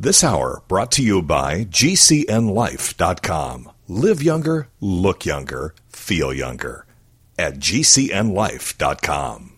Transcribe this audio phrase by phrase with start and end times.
[0.00, 3.72] This hour brought to you by GCNLife.com.
[3.88, 6.86] Live younger, look younger, feel younger
[7.36, 9.54] at GCNLife.com.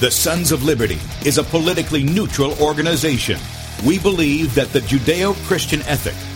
[0.00, 3.38] The Sons of Liberty is a politically neutral organization.
[3.86, 6.16] We believe that the Judeo Christian ethic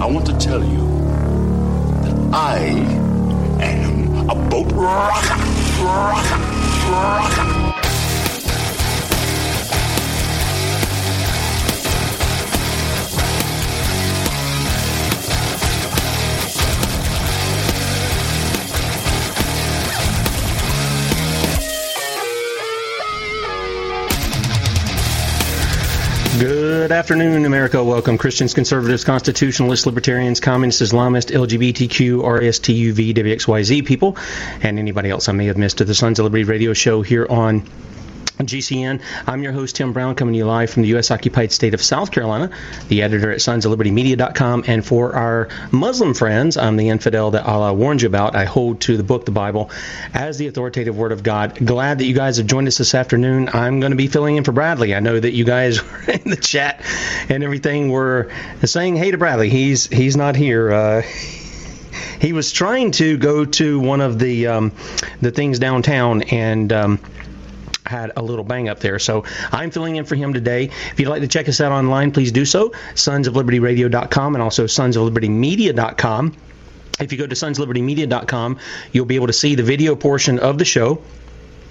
[0.00, 0.86] I want to tell you
[2.02, 2.56] that I
[3.60, 5.36] am a boat rocker,
[5.84, 6.40] rocker,
[6.90, 7.59] rocker.
[26.38, 27.82] Good afternoon, America.
[27.82, 34.16] Welcome, Christians, conservatives, constitutionalists, libertarians, communists, Islamists, LGBTQ, RSTUV, WXYZ people,
[34.62, 37.26] and anybody else I may have missed to the Sons of Liberty radio show here
[37.28, 37.64] on
[38.46, 39.00] GCN.
[39.26, 41.10] I'm your host, Tim Brown, coming to you live from the U.S.
[41.10, 42.50] occupied state of South Carolina,
[42.88, 44.64] the editor at sons of liberty media.com.
[44.66, 48.34] And for our Muslim friends, I'm the infidel that Allah warned you about.
[48.34, 49.70] I hold to the book, the Bible,
[50.14, 51.64] as the authoritative word of God.
[51.64, 53.50] Glad that you guys have joined us this afternoon.
[53.52, 54.94] I'm going to be filling in for Bradley.
[54.94, 56.84] I know that you guys were in the chat
[57.28, 58.30] and everything were
[58.64, 59.50] saying hey to Bradley.
[59.50, 60.72] He's, he's not here.
[60.72, 61.02] Uh,
[62.20, 64.72] he was trying to go to one of the um,
[65.20, 67.00] the things downtown and um,
[67.90, 68.98] had a little bang up there.
[68.98, 70.70] So I'm filling in for him today.
[70.92, 72.72] If you'd like to check us out online, please do so.
[72.94, 76.34] Sons of Liberty Radio.com and also Sons of Liberty Media.com.
[77.00, 78.58] If you go to sonslibertymedia.com,
[78.92, 81.02] you'll be able to see the video portion of the show.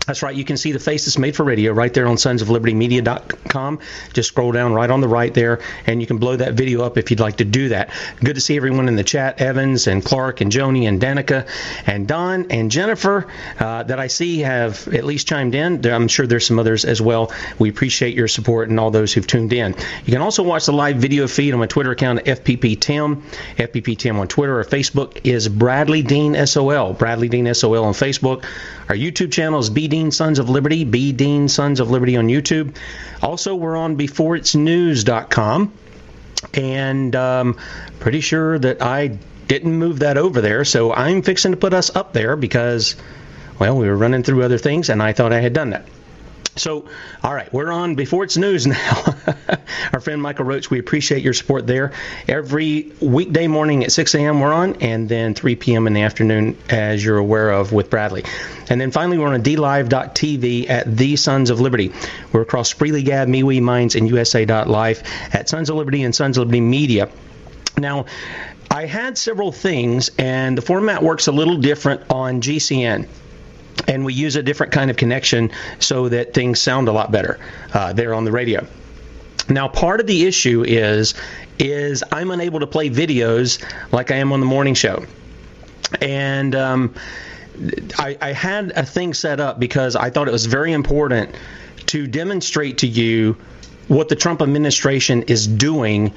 [0.10, 0.36] That's right.
[0.36, 3.80] You can see the Faces Made for Radio right there on sonsoflibertymedia.com.
[4.12, 6.98] Just scroll down right on the right there, and you can blow that video up
[6.98, 7.92] if you'd like to do that.
[8.24, 11.48] Good to see everyone in the chat Evans and Clark and Joni and Danica
[11.86, 13.28] and Don and Jennifer
[13.60, 15.86] uh, that I see have at least chimed in.
[15.86, 17.32] I'm sure there's some others as well.
[17.60, 19.76] We appreciate your support and all those who've tuned in.
[20.06, 23.22] You can also watch the live video feed on my Twitter account, FPP Tim.
[23.58, 26.94] FPP Tim on Twitter or Facebook is Bradley Dean SOL.
[26.94, 28.44] Bradley Dean SOL on Facebook.
[28.90, 32.28] Our YouTube channel is B Dean Sons of Liberty, B Dean Sons of Liberty on
[32.28, 32.74] YouTube.
[33.22, 35.74] Also, we're on beforeitsnews.com,
[36.54, 37.58] and um,
[38.00, 39.18] pretty sure that I
[39.50, 42.96] didn't move that over there, so I'm fixing to put us up there because,
[43.60, 45.86] well, we were running through other things, and I thought I had done that.
[46.60, 46.86] So,
[47.24, 49.16] all right, we're on before it's news now.
[49.94, 51.94] Our friend Michael Roach, we appreciate your support there.
[52.28, 54.42] Every weekday morning at 6 a.m.
[54.42, 55.88] we're on, and then 3 p.m.
[55.88, 58.26] in the afternoon, as you're aware of, with Bradley.
[58.70, 61.94] And then finally, we're on DLive.tv at The Sons of Liberty.
[62.34, 66.42] We're across Spreely Gab, MeWe, Minds, and USA.life at Sons of Liberty and Sons of
[66.42, 67.10] Liberty Media.
[67.78, 68.06] Now,
[68.70, 73.08] I had several things, and the format works a little different on GCN
[73.88, 77.40] and we use a different kind of connection so that things sound a lot better
[77.74, 78.66] uh, there on the radio.
[79.50, 81.16] Now, part of the issue is
[81.58, 85.06] is I'm unable to play videos like I am on the morning show,
[86.02, 86.96] and um,
[87.98, 91.36] I, I had a thing set up because I thought it was very important
[91.88, 93.38] to demonstrate to you
[93.88, 96.14] what the Trump administration is doing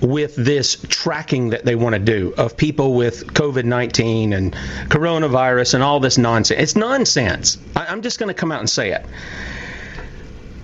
[0.00, 4.52] with this tracking that they want to do of people with COVID 19 and
[4.88, 6.60] coronavirus and all this nonsense.
[6.60, 7.58] It's nonsense.
[7.74, 9.04] I, am just going to come out and say it.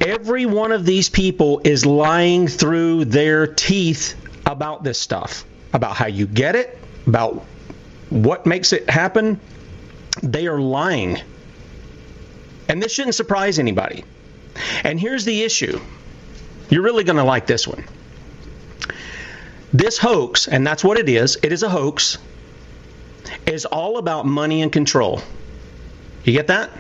[0.01, 6.07] Every one of these people is lying through their teeth about this stuff, about how
[6.07, 7.45] you get it, about
[8.11, 9.41] what makes it happen.
[10.23, 11.19] They are lying.
[12.69, 14.05] And this shouldn't surprise anybody.
[14.85, 15.81] And here's the issue
[16.71, 17.85] you're really going to like this one
[19.75, 22.17] this hoax, and that's what it is, it is a hoax,
[23.45, 25.21] is all about money and control.
[26.23, 26.71] You get that?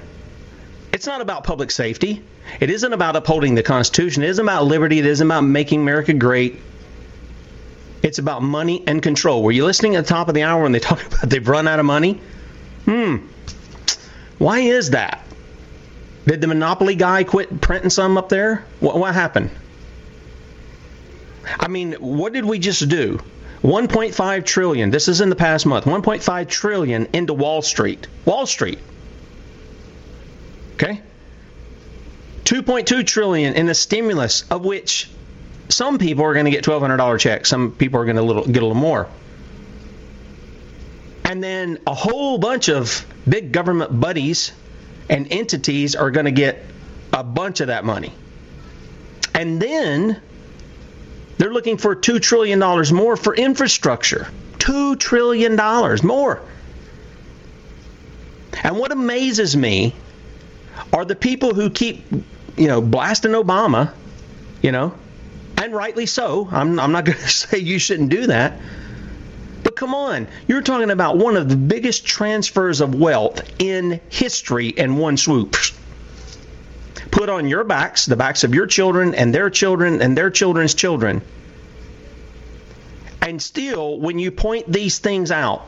[0.92, 2.22] It's not about public safety.
[2.60, 4.22] It isn't about upholding the Constitution.
[4.22, 5.00] It isn't about liberty.
[5.00, 6.60] It isn't about making America great.
[8.02, 9.42] It's about money and control.
[9.42, 11.66] Were you listening at the top of the hour when they talk about they've run
[11.66, 12.20] out of money?
[12.84, 13.16] Hmm.
[14.38, 15.20] Why is that?
[16.26, 18.64] Did the monopoly guy quit printing some up there?
[18.78, 19.50] What, what happened?
[21.58, 23.20] I mean, what did we just do?
[23.62, 24.90] 1.5 trillion.
[24.90, 25.86] This is in the past month.
[25.86, 28.06] 1.5 trillion into Wall Street.
[28.26, 28.78] Wall Street.
[30.74, 31.00] Okay?
[32.44, 35.08] 2.2 trillion in the stimulus of which
[35.70, 38.66] some people are going to get $1200 checks, some people are going to get a
[38.66, 39.08] little more.
[41.24, 44.52] And then a whole bunch of big government buddies
[45.08, 46.62] and entities are going to get
[47.14, 48.12] a bunch of that money.
[49.32, 50.20] And then
[51.38, 54.28] they're looking for $2 trillion more for infrastructure.
[54.58, 55.56] $2 trillion
[56.04, 56.42] more.
[58.62, 59.94] And what amazes me
[60.92, 62.04] are the people who keep,
[62.56, 63.92] you know, blasting Obama,
[64.62, 64.94] you know,
[65.60, 66.48] and rightly so.
[66.50, 68.60] I'm, I'm not going to say you shouldn't do that.
[69.62, 74.68] But come on, you're talking about one of the biggest transfers of wealth in history
[74.68, 75.56] in one swoop.
[77.14, 80.74] Put on your backs, the backs of your children and their children and their children's
[80.74, 81.22] children.
[83.22, 85.64] And still, when you point these things out,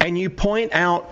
[0.00, 1.10] and you point out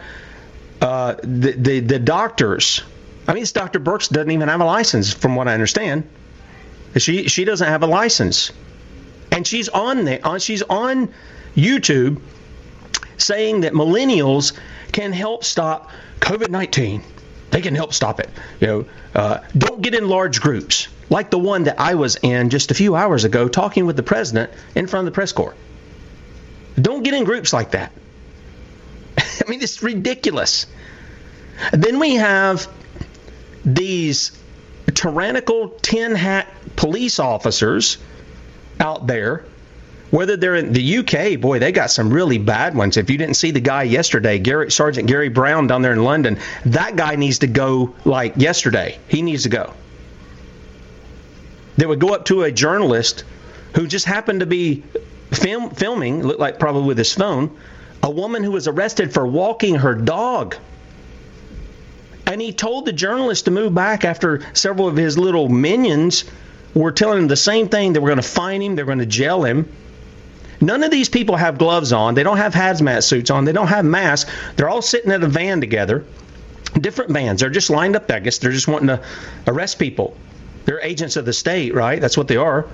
[0.81, 2.83] uh, the, the, the doctors,
[3.27, 3.79] I mean, Dr.
[3.79, 6.09] Birx doesn't even have a license, from what I understand.
[6.97, 8.51] She she doesn't have a license,
[9.31, 10.21] and she's on there.
[10.25, 11.13] Uh, she's on
[11.55, 12.23] YouTube
[13.19, 14.59] saying that millennials
[14.93, 17.03] can help stop COVID nineteen.
[17.51, 18.31] They can help stop it.
[18.61, 18.85] You know,
[19.19, 22.75] uh, don't get in large groups like the one that I was in just a
[22.75, 25.57] few hours ago, talking with the president in front of the press corps.
[26.81, 27.91] Don't get in groups like that.
[29.19, 30.67] I mean, it's ridiculous.
[31.73, 32.69] Then we have
[33.65, 34.31] these
[34.95, 37.99] tyrannical tin hat police officers
[38.79, 39.45] out there,
[40.11, 42.97] whether they're in the UK, boy, they got some really bad ones.
[42.97, 46.39] If you didn't see the guy yesterday, Gary, Sergeant Gary Brown down there in London,
[46.67, 48.99] that guy needs to go like yesterday.
[49.09, 49.75] He needs to go.
[51.77, 53.25] They would go up to a journalist
[53.75, 54.83] who just happened to be
[55.31, 57.57] film, filming, looked like probably with his phone,
[58.03, 60.57] a woman who was arrested for walking her dog
[62.29, 66.25] and he told the journalist to move back after several of his little minions
[66.75, 67.95] were telling him the same thing.
[67.95, 69.73] They were going to fine him, they were going to jail him.
[70.61, 72.15] None of these people have gloves on.
[72.15, 73.45] They don't have hazmat suits on.
[73.45, 74.31] They don't have masks.
[74.57, 76.05] They're all sitting in a van together,
[76.79, 77.41] different vans.
[77.41, 78.39] They're just lined up, I guess.
[78.39, 79.01] They're just wanting to
[79.47, 80.17] arrest people.
[80.65, 82.01] They're agents of the state, right?
[82.01, 82.67] That's what they are.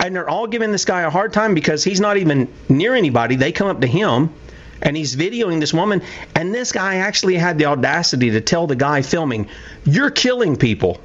[0.00, 3.34] And they're all giving this guy a hard time because he's not even near anybody.
[3.34, 4.32] They come up to him
[4.82, 6.02] and he's videoing this woman
[6.34, 9.48] and this guy actually had the audacity to tell the guy filming
[9.84, 11.00] you're killing people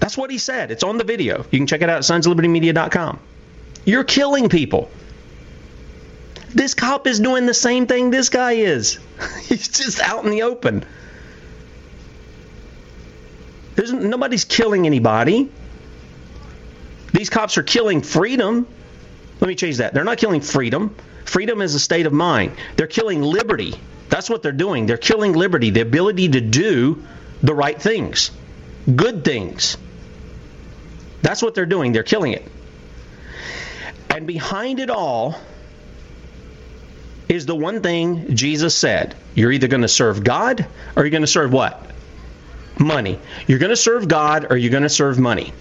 [0.00, 3.18] that's what he said it's on the video you can check it out at sonslibertymedia.com
[3.84, 4.90] you're killing people
[6.54, 8.98] this cop is doing the same thing this guy is
[9.42, 10.84] he's just out in the open
[13.74, 15.50] There's, nobody's killing anybody
[17.12, 18.66] these cops are killing freedom
[19.40, 20.94] let me change that they're not killing freedom
[21.32, 22.52] Freedom is a state of mind.
[22.76, 23.74] They're killing liberty.
[24.10, 24.84] That's what they're doing.
[24.84, 27.02] They're killing liberty, the ability to do
[27.42, 28.30] the right things,
[28.94, 29.78] good things.
[31.22, 31.92] That's what they're doing.
[31.92, 32.46] They're killing it.
[34.10, 35.36] And behind it all
[37.32, 41.22] is the one thing Jesus said you're either going to serve God or you're going
[41.22, 41.90] to serve what?
[42.78, 43.18] Money.
[43.46, 45.52] You're going to serve God or you're going to serve money.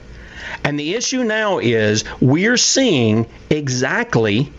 [0.65, 4.51] And the issue now is we're seeing exactly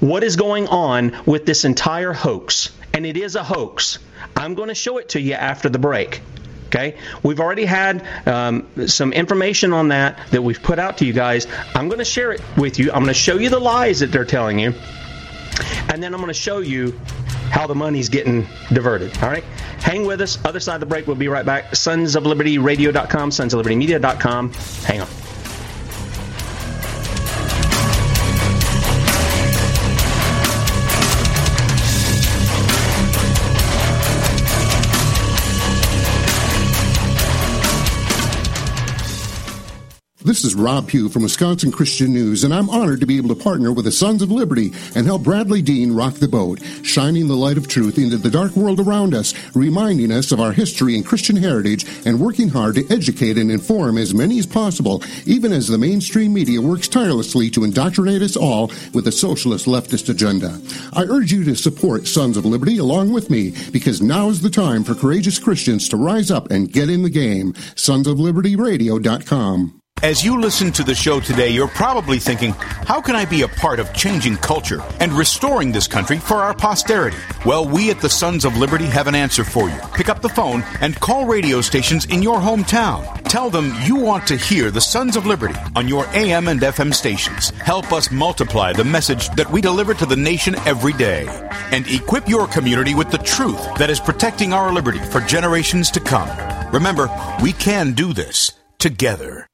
[0.00, 2.70] what is going on with this entire hoax.
[2.92, 3.98] And it is a hoax.
[4.36, 6.20] I'm going to show it to you after the break.
[6.66, 11.12] Okay, we've already had um, some information on that that we've put out to you
[11.12, 11.46] guys.
[11.74, 12.88] I'm going to share it with you.
[12.88, 14.74] I'm going to show you the lies that they're telling you,
[15.88, 16.98] and then I'm going to show you
[17.50, 19.16] how the money's getting diverted.
[19.22, 19.44] All right,
[19.80, 20.38] hang with us.
[20.44, 21.74] Other side of the break, we'll be right back.
[21.76, 24.52] Sons of Liberty Radio.com, Sons of Liberty Media.com.
[24.84, 25.08] Hang on.
[40.26, 43.40] This is Rob Pugh from Wisconsin Christian News, and I'm honored to be able to
[43.40, 47.36] partner with the Sons of Liberty and help Bradley Dean rock the boat, shining the
[47.36, 51.06] light of truth into the dark world around us, reminding us of our history and
[51.06, 55.68] Christian heritage, and working hard to educate and inform as many as possible, even as
[55.68, 60.60] the mainstream media works tirelessly to indoctrinate us all with a socialist leftist agenda.
[60.92, 64.50] I urge you to support Sons of Liberty along with me, because now is the
[64.50, 67.52] time for courageous Christians to rise up and get in the game.
[67.52, 69.82] SonsofLibertyRadio.com.
[70.02, 73.48] As you listen to the show today, you're probably thinking, how can I be a
[73.48, 77.16] part of changing culture and restoring this country for our posterity?
[77.46, 79.78] Well, we at the Sons of Liberty have an answer for you.
[79.94, 83.22] Pick up the phone and call radio stations in your hometown.
[83.22, 86.92] Tell them you want to hear the Sons of Liberty on your AM and FM
[86.92, 87.48] stations.
[87.50, 91.26] Help us multiply the message that we deliver to the nation every day.
[91.72, 96.00] And equip your community with the truth that is protecting our liberty for generations to
[96.00, 96.28] come.
[96.70, 97.08] Remember,
[97.42, 99.48] we can do this together.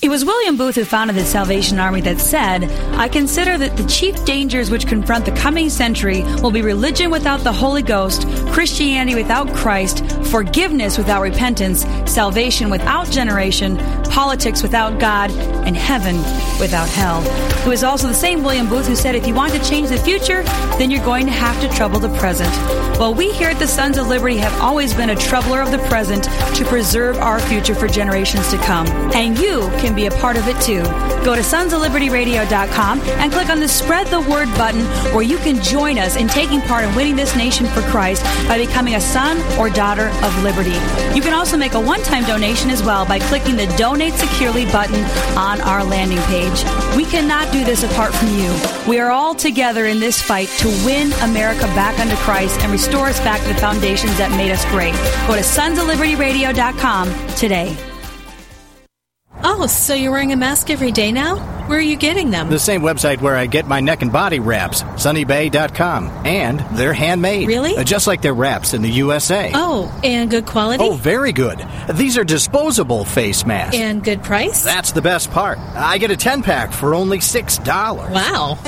[0.00, 2.62] It was William Booth who founded the Salvation Army that said,
[2.94, 7.40] I consider that the chief dangers which confront the coming century will be religion without
[7.40, 15.32] the Holy Ghost, Christianity without Christ, forgiveness without repentance, salvation without generation, politics without God,
[15.66, 16.16] and heaven
[16.60, 17.20] without hell.
[17.66, 19.98] It was also the same William Booth who said, if you want to change the
[19.98, 20.44] future,
[20.78, 22.52] then you're going to have to trouble the present.
[23.00, 25.78] Well, we here at the Sons of Liberty have always been a troubler of the
[25.88, 26.24] present
[26.56, 28.86] to preserve our future for generations to come.
[29.12, 30.82] And you can can be a part of it too.
[31.24, 34.82] Go to sonsoflibertyradio.com and click on the Spread the Word button
[35.14, 38.58] where you can join us in taking part in winning this nation for Christ by
[38.58, 40.76] becoming a son or daughter of liberty.
[41.16, 44.66] You can also make a one time donation as well by clicking the Donate Securely
[44.66, 45.02] button
[45.38, 46.64] on our landing page.
[46.94, 48.54] We cannot do this apart from you.
[48.86, 53.06] We are all together in this fight to win America back unto Christ and restore
[53.06, 54.92] us back to the foundations that made us great.
[55.26, 57.97] Go to sonsoflibertyradio.com today.
[59.42, 61.57] Oh, so you're wearing a mask every day now?
[61.68, 62.48] Where are you getting them?
[62.48, 66.08] The same website where I get my neck and body wraps, sunnybay.com.
[66.24, 67.46] And they're handmade.
[67.46, 67.76] Really?
[67.76, 69.50] Uh, just like their wraps in the USA.
[69.54, 70.82] Oh, and good quality?
[70.82, 71.62] Oh, very good.
[71.92, 73.76] These are disposable face masks.
[73.76, 74.62] And good price?
[74.62, 75.58] That's the best part.
[75.58, 78.10] I get a 10 pack for only $6.
[78.10, 78.58] Wow.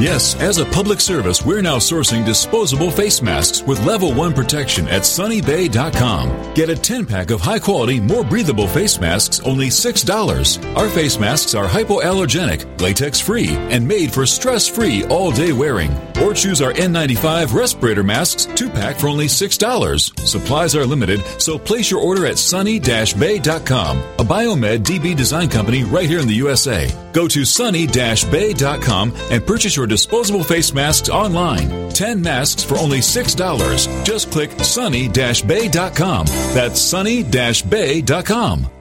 [0.00, 4.88] Yes, as a public service, we're now sourcing disposable face masks with level 1 protection
[4.88, 6.54] at sunnybay.com.
[6.54, 10.76] Get a 10 pack of high quality, more breathable face masks, only $6.
[10.76, 15.90] Our face masks are hypoallergenic, latex free, and made for stress free all day wearing.
[16.22, 20.26] Or choose our N95 respirator masks 2 pack for only $6.
[20.26, 26.08] Supplies are limited, so place your order at sunny-bay.com, a Biomed DB design company right
[26.08, 26.90] here in the USA.
[27.12, 31.90] Go to sunny-bay.com and purchase your disposable face masks online.
[31.90, 34.04] 10 masks for only $6.
[34.04, 36.26] Just click sunny-bay.com.
[36.26, 38.79] That's sunny-bay.com.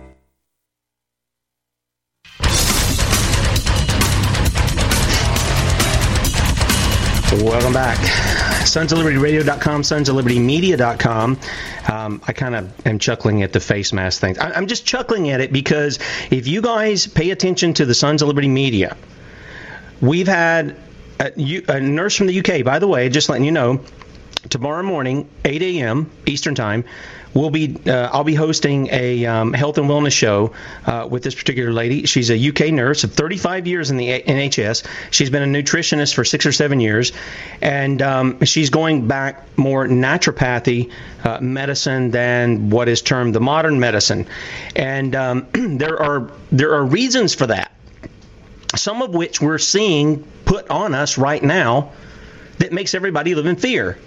[7.32, 8.00] Welcome back.
[8.66, 11.40] Sons of Liberty Radio.com, Sons of Liberty Media.com.
[11.88, 14.40] Um, I kind of am chuckling at the face mask thing.
[14.40, 16.00] I, I'm just chuckling at it because
[16.32, 18.98] if you guys pay attention to the Sons of Liberty Media,
[20.02, 20.76] we've had
[21.20, 21.32] a,
[21.68, 23.80] a nurse from the UK, by the way, just letting you know,
[24.50, 26.10] tomorrow morning, 8 a.m.
[26.26, 26.84] Eastern Time,
[27.34, 30.54] we'll be uh, I'll be hosting a um, health and wellness show
[30.86, 32.06] uh, with this particular lady.
[32.06, 34.86] She's a UK nurse of 35 years in the NHS.
[35.12, 37.12] She's been a nutritionist for six or seven years,
[37.62, 40.92] and um, she's going back more naturopathy
[41.24, 44.28] uh, medicine than what is termed the modern medicine.
[44.76, 47.72] And um, there are there are reasons for that.
[48.76, 51.92] Some of which we're seeing put on us right now
[52.60, 53.98] that makes everybody live in fear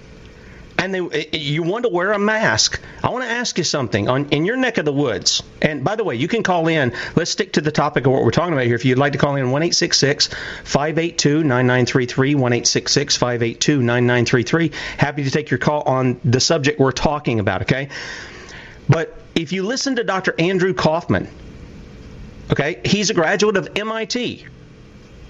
[0.82, 2.80] and they, eh, eh, you want to wear a mask.
[3.04, 5.42] I want to ask you something on in your neck of the woods.
[5.60, 6.92] And by the way, you can call in.
[7.14, 8.74] Let's stick to the topic of what we're talking about here.
[8.74, 10.28] If you'd like to call in, one eight six six
[10.64, 14.08] five eight two nine nine three three one eight six six five eight two nine
[14.08, 14.72] nine three three.
[14.98, 17.62] Happy to take your call on the subject we're talking about.
[17.62, 17.88] Okay,
[18.88, 20.34] but if you listen to Dr.
[20.36, 21.28] Andrew Kaufman,
[22.50, 24.46] okay, he's a graduate of MIT.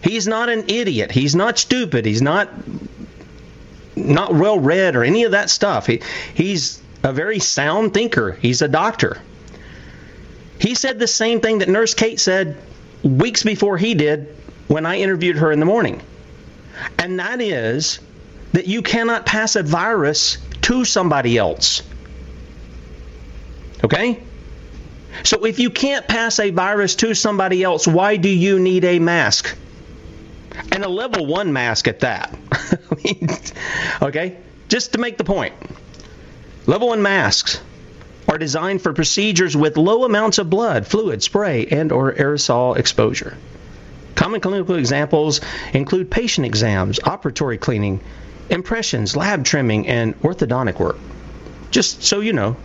[0.03, 1.13] He's not an idiot.
[1.13, 2.07] He's not stupid.
[2.07, 2.49] He's not
[3.97, 5.87] not well read or any of that stuff.
[5.87, 6.03] He,
[6.35, 8.33] he's a very sound thinker.
[8.33, 9.21] He's a doctor.
[10.59, 12.57] He said the same thing that Nurse Kate said
[13.03, 14.37] weeks before he did
[14.69, 16.01] when I interviewed her in the morning.
[16.99, 17.99] And that is
[18.53, 21.83] that you cannot pass a virus to somebody else.
[23.83, 24.23] Okay?
[25.25, 28.99] So if you can't pass a virus to somebody else, why do you need a
[28.99, 29.57] mask?
[30.71, 32.35] And a level one mask at that.
[34.03, 34.37] okay,
[34.69, 35.55] just to make the point,
[36.67, 37.61] level one masks
[38.29, 43.37] are designed for procedures with low amounts of blood, fluid, spray, and or aerosol exposure.
[44.15, 45.41] Common clinical examples
[45.73, 48.01] include patient exams, operatory cleaning,
[48.49, 50.99] impressions, lab trimming, and orthodontic work.
[51.71, 52.57] Just so you know,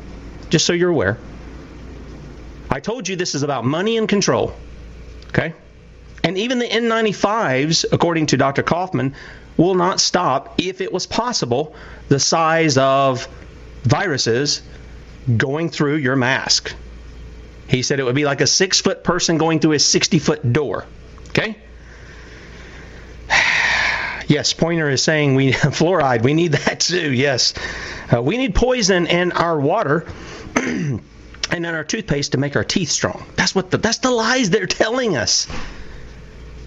[0.50, 1.18] just so you're aware.
[2.70, 4.54] I told you this is about money and control.
[5.30, 5.54] Okay?
[6.28, 8.62] And even the N95s, according to Dr.
[8.62, 9.16] Kaufman,
[9.56, 11.74] will not stop, if it was possible,
[12.10, 13.30] the size of
[13.84, 14.62] viruses
[15.38, 16.76] going through your mask.
[17.70, 20.52] He said it would be like a six foot person going through a 60 foot
[20.52, 20.86] door.
[21.30, 21.58] Okay?
[24.28, 26.24] Yes, Pointer is saying we fluoride.
[26.24, 27.14] We need that too.
[27.14, 27.54] Yes,
[28.14, 30.06] uh, we need poison in our water
[30.58, 31.00] and
[31.50, 33.26] in our toothpaste to make our teeth strong.
[33.38, 35.48] That's what the that's the lies they're telling us.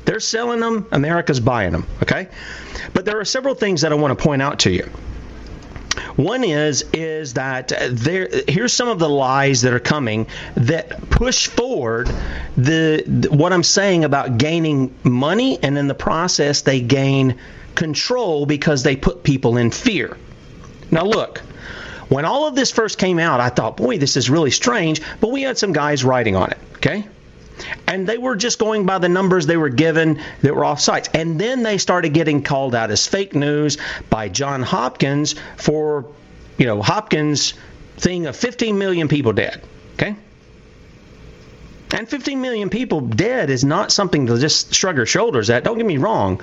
[0.05, 0.87] They're selling them.
[0.93, 1.87] America's buying them.
[2.03, 2.29] Okay,
[2.95, 4.91] but there are several things that I want to point out to you.
[6.17, 11.49] One is is that there here's some of the lies that are coming that push
[11.49, 12.09] forward
[12.57, 17.39] the, the, what I'm saying about gaining money and in the process they gain
[17.75, 20.17] control because they put people in fear.
[20.91, 21.39] Now look,
[22.09, 25.31] when all of this first came out, I thought, boy, this is really strange, but
[25.31, 27.07] we had some guys writing on it, okay?
[27.87, 31.09] And they were just going by the numbers they were given that were off sites.
[31.15, 36.07] And then they started getting called out as fake news by John Hopkins for,
[36.59, 37.55] you know, Hopkins
[37.97, 39.63] thing of 15 million people dead.
[39.95, 40.17] Okay?
[41.93, 45.65] And 15 million people dead is not something to just shrug your shoulders at.
[45.65, 46.41] Don't get me wrong.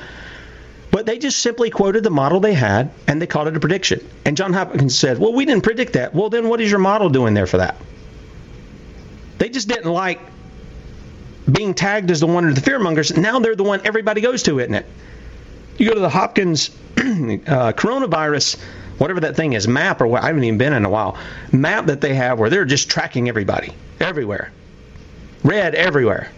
[0.92, 4.08] But they just simply quoted the model they had and they called it a prediction.
[4.26, 6.14] And John Hopkins said, Well, we didn't predict that.
[6.14, 7.78] Well, then what is your model doing there for that?
[9.38, 10.20] They just didn't like
[11.52, 14.60] being tagged as the one of the fearmongers, now they're the one everybody goes to,
[14.60, 14.86] isn't it?
[15.78, 18.60] You go to the Hopkins uh, coronavirus,
[18.98, 21.18] whatever that thing is, map or what, I haven't even been in a while,
[21.52, 24.52] map that they have where they're just tracking everybody, everywhere.
[25.44, 26.32] Red everywhere.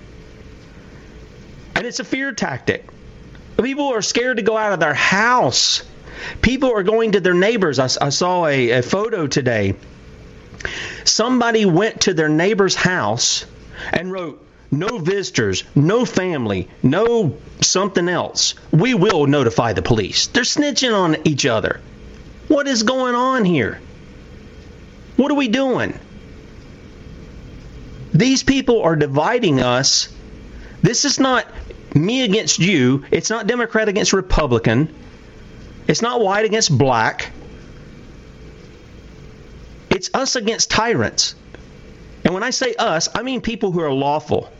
[1.75, 2.88] And it's a fear tactic.
[3.62, 5.84] People are scared to go out of their house.
[6.42, 7.80] People are going to their neighbors.
[7.80, 9.75] I, I saw a, a photo today.
[11.06, 13.46] Somebody went to their neighbor's house
[13.94, 20.28] and wrote, no visitors, no family, no something else, we will notify the police.
[20.28, 21.82] They're snitching on each other.
[22.48, 23.80] What is going on here?
[25.18, 25.98] What are we doing?
[28.14, 30.10] These people are dividing us.
[30.82, 31.46] This is not
[31.96, 33.06] me against you.
[33.12, 34.94] It's not Democrat against Republican.
[35.88, 37.32] It's not white against black.
[39.90, 41.36] It's us against tyrants.
[42.24, 44.52] And when I say us, I mean people who are lawful.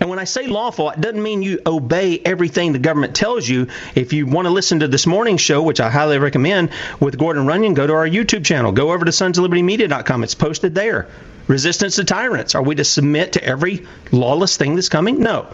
[0.00, 3.68] And when I say lawful, it doesn't mean you obey everything the government tells you.
[3.94, 7.46] If you want to listen to this morning's show, which I highly recommend with Gordon
[7.46, 8.72] Runyon, go to our YouTube channel.
[8.72, 10.24] Go over to sonsoflibertymedia.com.
[10.24, 11.06] It's posted there.
[11.48, 12.54] Resistance to tyrants.
[12.54, 15.20] Are we to submit to every lawless thing that's coming?
[15.20, 15.48] No.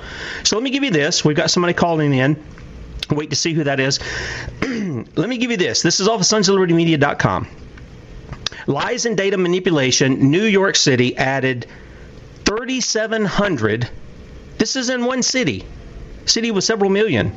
[0.45, 1.25] So let me give you this.
[1.25, 2.41] We've got somebody calling in.
[3.11, 3.99] Wait to see who that is.
[4.63, 5.83] let me give you this.
[5.83, 7.49] This is off of sonsoflibertymedia.com.
[8.69, 10.31] Lies and data manipulation.
[10.31, 11.67] New York City added
[12.45, 13.89] 3,700
[14.59, 15.65] this is in one city,
[16.25, 17.35] city with several million,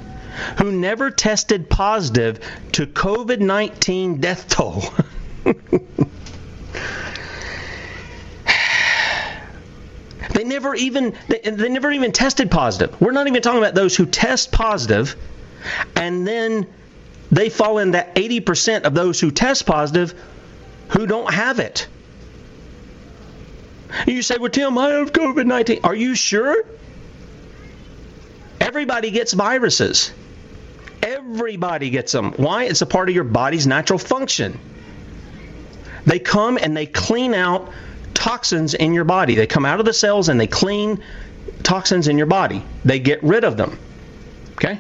[0.58, 2.40] who never tested positive
[2.74, 4.84] to COVID 19 death toll.
[10.34, 13.00] they never even they, they never even tested positive.
[13.02, 15.16] We're not even talking about those who test positive
[15.96, 16.68] and then
[17.32, 20.14] they fall in that 80% of those who test positive
[20.90, 21.88] who don't have it.
[24.08, 25.80] You say, well, Tim, I have COVID 19.
[25.84, 26.64] Are you sure?
[28.60, 30.12] Everybody gets viruses.
[31.02, 32.34] Everybody gets them.
[32.34, 32.66] Why?
[32.66, 34.60] It's a part of your body's natural function.
[36.06, 37.72] They come and they clean out
[38.14, 39.36] toxins in your body.
[39.36, 41.04] They come out of the cells and they clean
[41.64, 42.64] toxins in your body.
[42.84, 43.80] They get rid of them.
[44.54, 44.80] Okay?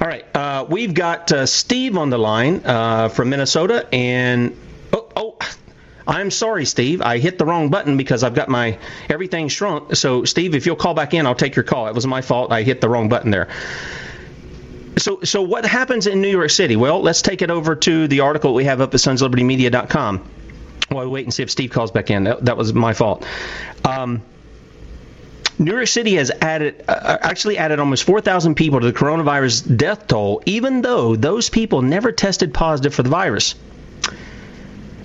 [0.00, 0.24] All right.
[0.34, 3.88] Uh, we've got uh, Steve on the line uh, from Minnesota.
[3.92, 4.56] And,
[4.92, 5.38] oh, oh,
[6.06, 7.00] I'm sorry, Steve.
[7.00, 9.94] I hit the wrong button because I've got my everything shrunk.
[9.96, 11.88] So, Steve, if you'll call back in, I'll take your call.
[11.88, 12.52] It was my fault.
[12.52, 13.48] I hit the wrong button there.
[14.98, 16.76] So, so what happens in New York City?
[16.76, 20.28] Well, let's take it over to the article we have up at sonslibertymedia.com.
[20.88, 22.24] While we wait and see if Steve calls back in.
[22.24, 23.24] That, that was my fault.
[23.84, 24.22] Um,
[25.58, 30.06] New York City has added, uh, actually added almost 4,000 people to the coronavirus death
[30.06, 33.54] toll, even though those people never tested positive for the virus.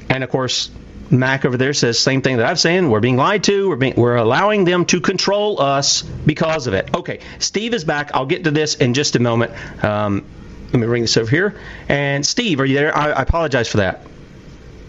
[0.09, 0.71] And of course,
[1.09, 2.89] Mac over there says same thing that I'm saying.
[2.89, 3.69] We're being lied to.
[3.69, 6.93] We're being, we're allowing them to control us because of it.
[6.93, 8.11] Okay, Steve is back.
[8.13, 9.51] I'll get to this in just a moment.
[9.83, 10.25] Um,
[10.71, 11.59] let me bring this over here.
[11.87, 12.95] And Steve, are you there?
[12.95, 14.01] I, I apologize for that.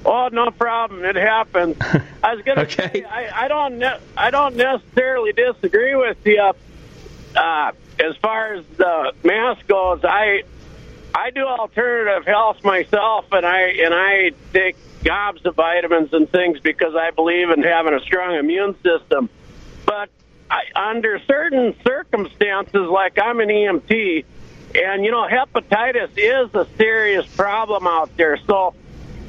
[0.04, 1.04] Oh, no problem.
[1.04, 1.76] It happens.
[2.22, 3.00] I was gonna okay.
[3.00, 6.52] say I, I don't ne- I don't necessarily disagree with you.
[7.37, 10.44] Uh, as far as the mask goes, I
[11.14, 16.60] I do alternative health myself, and I and I take gobs of vitamins and things
[16.60, 19.28] because I believe in having a strong immune system.
[19.86, 20.10] But
[20.50, 24.24] I, under certain circumstances, like I'm an EMT,
[24.74, 28.36] and you know, hepatitis is a serious problem out there.
[28.46, 28.74] So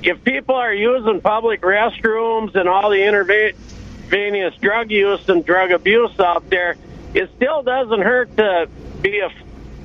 [0.04, 6.18] if people are using public restrooms and all the intravenous drug use and drug abuse
[6.20, 6.76] out there,
[7.14, 8.70] it still doesn't hurt to
[9.02, 9.30] be a,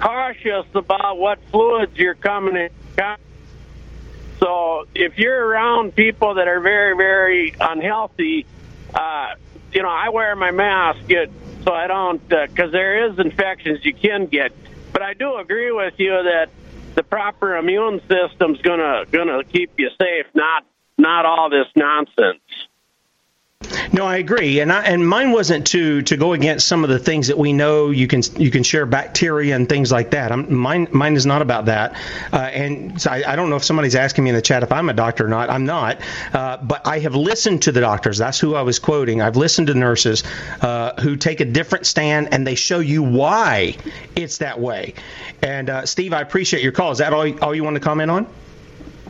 [0.00, 2.70] cautious about what fluids you're coming in.
[4.40, 8.46] So if you're around people that are very, very unhealthy,
[8.92, 9.35] uh,
[9.72, 11.30] you know, I wear my mask it,
[11.64, 14.52] so I don't, because uh, there is infections you can get.
[14.92, 16.50] But I do agree with you that
[16.94, 20.64] the proper immune system's gonna gonna keep you safe, not
[20.98, 22.40] not all this nonsense.
[23.92, 26.99] No, I agree, and I, and mine wasn't to to go against some of the
[26.99, 30.33] things that we know you can you can share bacteria and things like that.
[30.33, 31.97] I'm, mine mine is not about that,
[32.33, 34.73] uh, and so I, I, don't know if somebody's asking me in the chat if
[34.73, 35.51] I'm a doctor or not.
[35.51, 36.01] I'm not,
[36.33, 38.18] uh, but I have listened to the doctors.
[38.18, 39.20] That's who I was quoting.
[39.20, 40.25] I've listened to nurses
[40.61, 43.77] uh, who take a different stand and they show you why
[44.16, 44.94] it's that way.
[45.42, 46.92] And uh, Steve, I appreciate your call.
[46.92, 48.27] Is that all all you want to comment on?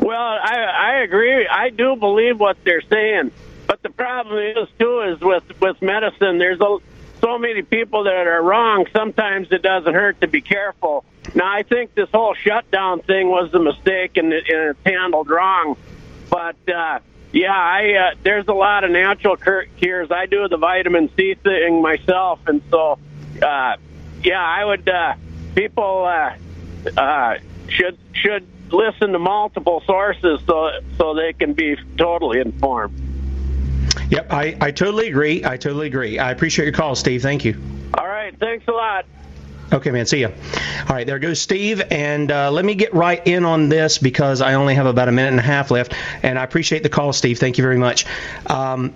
[0.01, 1.47] Well, I I agree.
[1.47, 3.31] I do believe what they're saying.
[3.75, 6.39] But the problem is too is with with medicine.
[6.39, 6.77] There's a,
[7.21, 8.87] so many people that are wrong.
[8.93, 11.05] Sometimes it doesn't hurt to be careful.
[11.35, 15.29] Now I think this whole shutdown thing was a mistake and, it, and it's handled
[15.29, 15.77] wrong.
[16.31, 17.01] But uh,
[17.33, 20.09] yeah, I uh, there's a lot of natural cures.
[20.13, 23.01] I do the vitamin C thing myself, and so
[23.43, 23.77] uh,
[24.23, 25.15] yeah, I would uh,
[25.57, 26.37] people uh,
[26.97, 33.04] uh, should should listen to multiple sources so so they can be totally informed.
[34.15, 35.45] Yep, I, I totally agree.
[35.45, 36.21] I totally agree.
[36.21, 37.21] I appreciate your call, Steve.
[37.21, 37.61] Thank you.
[37.99, 38.33] All right.
[38.39, 39.07] Thanks a lot.
[39.73, 40.07] Okay, man.
[40.07, 40.29] See ya.
[40.89, 41.83] All right, there goes Steve.
[41.91, 45.13] And uh, let me get right in on this because I only have about a
[45.13, 45.95] minute and a half left.
[46.23, 47.41] And I appreciate the call, Steve.
[47.41, 48.07] Thank you very much.
[48.47, 48.95] Um,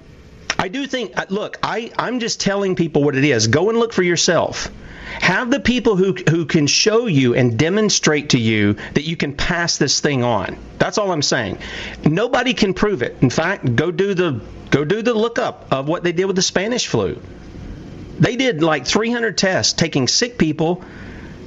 [0.59, 3.47] I do think, uh, look, I, I'm just telling people what it is.
[3.47, 4.69] Go and look for yourself.
[5.21, 9.35] Have the people who, who can show you and demonstrate to you that you can
[9.35, 10.59] pass this thing on.
[10.79, 11.59] That's all I'm saying.
[12.05, 13.17] Nobody can prove it.
[13.21, 14.41] In fact, go do the
[14.71, 17.19] go do the lookup of what they did with the Spanish flu.
[18.19, 20.85] They did like 300 tests, taking sick people,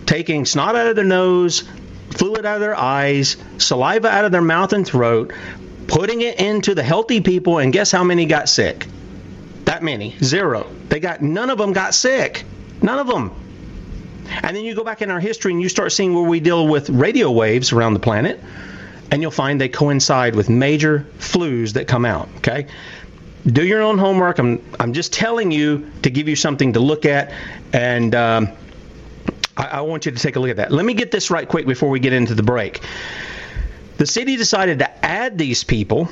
[0.06, 1.64] taking snot out of their nose,
[2.12, 5.34] fluid out of their eyes, saliva out of their mouth and throat,
[5.88, 8.88] putting it into the healthy people, and guess how many got sick?
[9.66, 10.68] That many, zero.
[10.90, 12.44] They got none of them got sick,
[12.82, 13.32] none of them.
[14.44, 16.68] And then you go back in our history and you start seeing where we deal
[16.68, 18.40] with radio waves around the planet,
[19.12, 22.30] and you'll find they coincide with major flus that come out.
[22.38, 22.68] Okay,
[23.46, 24.40] do your own homework.
[24.40, 27.34] I'm I'm just telling you to give you something to look at,
[27.74, 28.50] and um,
[29.58, 30.72] I, I want you to take a look at that.
[30.72, 32.82] Let me get this right quick before we get into the break.
[33.98, 36.10] The city decided to add these people.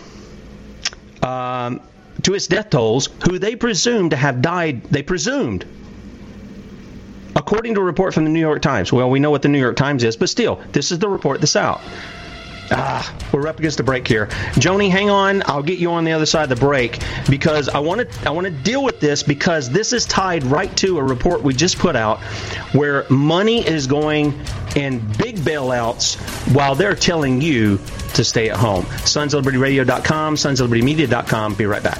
[1.24, 1.82] Um,
[2.24, 5.66] to its death tolls, who they presumed to have died, they presumed
[7.36, 8.92] according to a report from the New York Times.
[8.92, 11.40] Well, we know what the New York Times is, but still, this is the report
[11.40, 11.82] that's out.
[12.72, 14.28] Ah, we're up against the break here.
[14.54, 15.42] Joni, hang on.
[15.48, 18.32] I'll get you on the other side of the break because I want to I
[18.32, 21.80] want to deal with this because this is tied right to a report we just
[21.80, 22.20] put out
[22.74, 24.40] where money is going
[24.76, 26.18] in big bailouts
[26.54, 27.80] while they're telling you
[28.14, 28.86] to stay at home.
[29.06, 31.56] Sons of Liberty Radio.com, Sons of Liberty Media.com.
[31.56, 32.00] Be right back.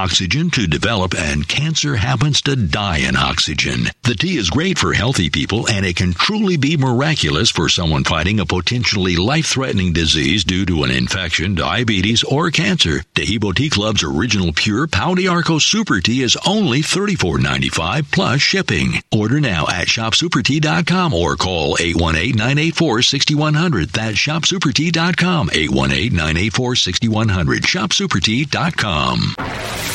[0.01, 3.83] oxygen to develop and cancer happens to die in oxygen.
[4.01, 8.03] The tea is great for healthy people and it can truly be miraculous for someone
[8.03, 13.03] fighting a potentially life-threatening disease due to an infection, diabetes, or cancer.
[13.13, 19.03] Taheebo Tea Club's original pure Pau d'Arco Super Tea is only $34.95 plus shipping.
[19.11, 23.91] Order now at shopsupertea.com or call 818-984-6100.
[23.91, 27.61] That's shopsupertea.com, 818-984-6100.
[27.61, 29.90] shopsupertea.com.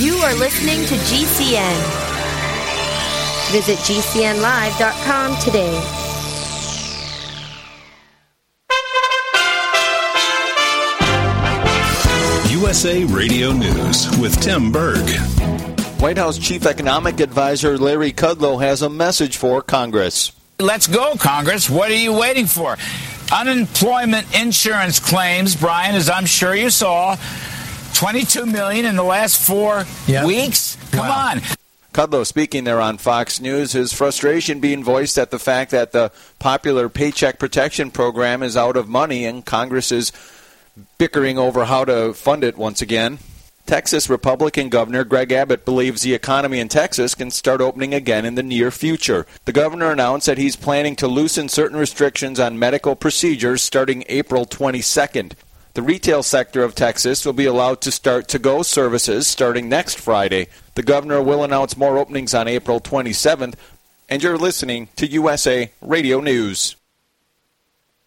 [0.00, 1.76] You are listening to GCN.
[3.52, 5.74] Visit GCNlive.com today.
[12.50, 15.06] USA Radio News with Tim Berg.
[16.00, 20.32] White House Chief Economic Advisor Larry Kudlow has a message for Congress.
[20.58, 21.68] Let's go, Congress.
[21.68, 22.78] What are you waiting for?
[23.30, 27.16] Unemployment insurance claims, Brian, as I'm sure you saw,
[27.94, 30.26] 22 million in the last four yep.
[30.26, 30.76] weeks.
[30.92, 31.30] Come wow.
[31.30, 31.40] on.
[31.92, 36.12] Kudlow speaking there on Fox News, his frustration being voiced at the fact that the
[36.38, 40.12] popular Paycheck Protection Program is out of money and Congress is
[40.98, 43.18] bickering over how to fund it once again.
[43.66, 48.34] Texas Republican Governor Greg Abbott believes the economy in Texas can start opening again in
[48.34, 49.26] the near future.
[49.44, 54.44] The governor announced that he's planning to loosen certain restrictions on medical procedures starting April
[54.44, 55.34] 22nd.
[55.74, 60.00] The retail sector of Texas will be allowed to start to go services starting next
[60.00, 60.48] Friday.
[60.74, 63.54] The governor will announce more openings on April 27th.
[64.08, 66.74] And you're listening to USA Radio News.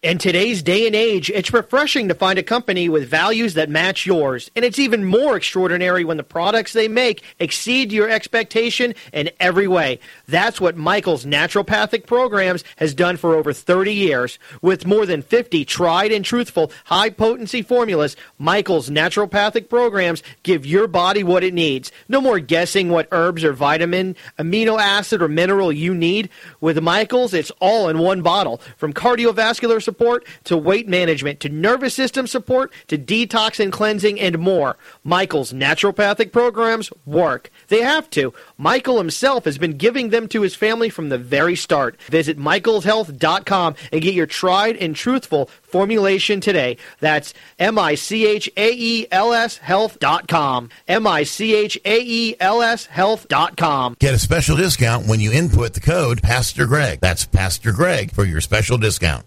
[0.04, 4.04] In today's day and age, it's refreshing to find a company with values that match
[4.04, 4.50] yours.
[4.54, 9.66] And it's even more extraordinary when the products they make exceed your expectation in every
[9.66, 10.00] way.
[10.28, 14.38] That's what Michael's Naturopathic Programs has done for over 30 years.
[14.60, 20.86] With more than 50 tried and truthful high potency formulas, Michael's Naturopathic Programs give your
[20.86, 21.90] body what it needs.
[22.10, 26.28] No more guessing what herbs or vitamin, amino acid, or mineral you need.
[26.60, 28.60] With Michael's, it's all in one bottle.
[28.76, 34.18] From cardiovascular support support to weight management to nervous system support to detox and cleansing
[34.18, 34.76] and more.
[35.04, 37.48] Michael's naturopathic programs work.
[37.68, 38.34] They have to.
[38.58, 42.00] Michael himself has been giving them to his family from the very start.
[42.10, 46.76] Visit michaelshealth.com and get your tried and truthful formulation today.
[46.98, 50.70] That's M I C H A E L S health.com.
[50.88, 53.94] M I C H A E L S health.com.
[54.00, 56.98] Get a special discount when you input the code Pastor Greg.
[57.00, 59.26] That's Pastor Greg for your special discount.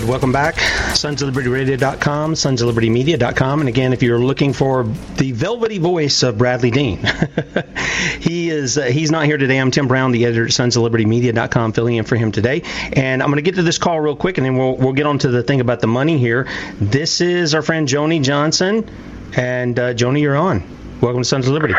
[0.00, 0.58] Right, welcome back.
[0.94, 3.60] Sons of Liberty Radio.com, Sons of Liberty Media.com.
[3.60, 4.84] And again, if you're looking for
[5.16, 6.98] the velvety voice of Bradley Dean,
[8.20, 9.58] he is uh, he's not here today.
[9.58, 12.62] I'm Tim Brown, the editor at Sons of Liberty Media.com, filling in for him today.
[12.92, 15.06] And I'm going to get to this call real quick, and then we'll, we'll get
[15.06, 16.46] on to the thing about the money here.
[16.78, 18.88] This is our friend Joni Johnson.
[19.36, 20.62] And uh, Joni, you're on.
[21.00, 21.74] Welcome to Sons of Liberty.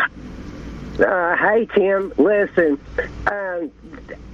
[0.98, 2.12] Uh, hey, Tim.
[2.16, 2.80] Listen,
[3.26, 3.70] um,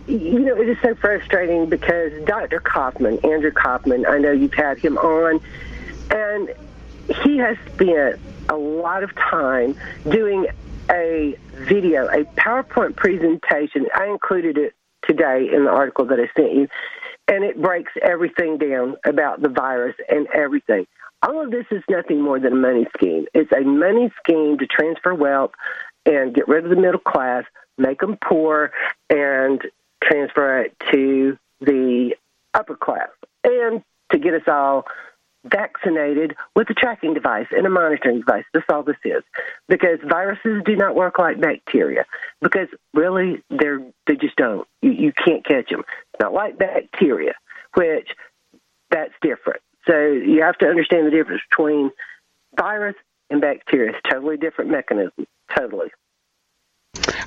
[0.06, 2.60] you know, it is so frustrating because Dr.
[2.60, 5.40] Kaufman, Andrew Kaufman, I know you've had him on,
[6.10, 6.54] and
[7.24, 9.76] he has spent a lot of time
[10.08, 10.46] doing
[10.90, 13.86] a video, a PowerPoint presentation.
[13.94, 14.74] I included it
[15.06, 16.68] today in the article that I sent you,
[17.28, 20.86] and it breaks everything down about the virus and everything.
[21.22, 23.24] All of this is nothing more than a money scheme.
[23.32, 25.52] It's a money scheme to transfer wealth
[26.04, 27.44] and get rid of the middle class,
[27.78, 28.70] make them poor,
[29.08, 29.62] and
[30.04, 32.14] transfer it to the
[32.54, 33.08] upper class
[33.42, 34.84] and to get us all
[35.44, 38.44] vaccinated with a tracking device and a monitoring device.
[38.52, 39.22] That's all this is.
[39.68, 42.06] Because viruses do not work like bacteria.
[42.40, 44.66] Because really, they're they just don't.
[44.82, 45.80] You, you can't catch them.
[45.80, 47.34] It's not like bacteria,
[47.74, 48.08] which
[48.90, 49.60] that's different.
[49.86, 51.90] So you have to understand the difference between
[52.58, 52.96] virus
[53.28, 53.90] and bacteria.
[53.90, 55.26] It's totally different mechanism.
[55.54, 55.88] Totally.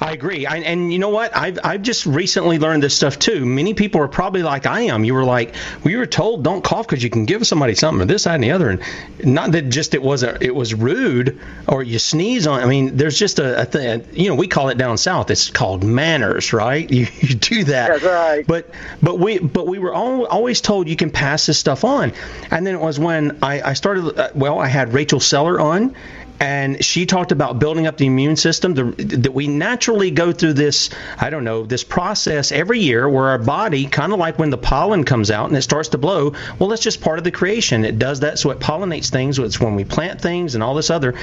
[0.02, 0.46] I agree.
[0.46, 1.36] I, and you know what?
[1.36, 3.46] I've, I've just recently learned this stuff too.
[3.46, 5.04] Many people are probably like I am.
[5.04, 8.06] You were like, we were told don't cough because you can give somebody something or
[8.06, 8.70] this, that, and the other.
[8.70, 8.82] And
[9.26, 12.62] not that just it wasn't, it was rude or you sneeze on.
[12.62, 15.30] I mean, there's just a, a thing, you know, we call it down south.
[15.30, 16.90] It's called manners, right?
[16.98, 17.90] You, you do that.
[17.90, 18.48] That's right.
[18.48, 18.72] But,
[19.04, 22.12] but we, but we were all, always told you can pass this stuff on.
[22.50, 25.96] And then it was when I, I started, uh, well, I had Rachel Seller on
[26.40, 28.74] and she talked about building up the immune system.
[28.74, 33.40] That we naturally go through this, I don't know, this process every year where our
[33.40, 36.34] body, kind of like when the pollen comes out and it starts to blow.
[36.60, 37.86] Well, that's just part of the creation.
[37.86, 39.40] It does that, so it pollinates things.
[39.40, 41.14] It's when we plant things and all this other.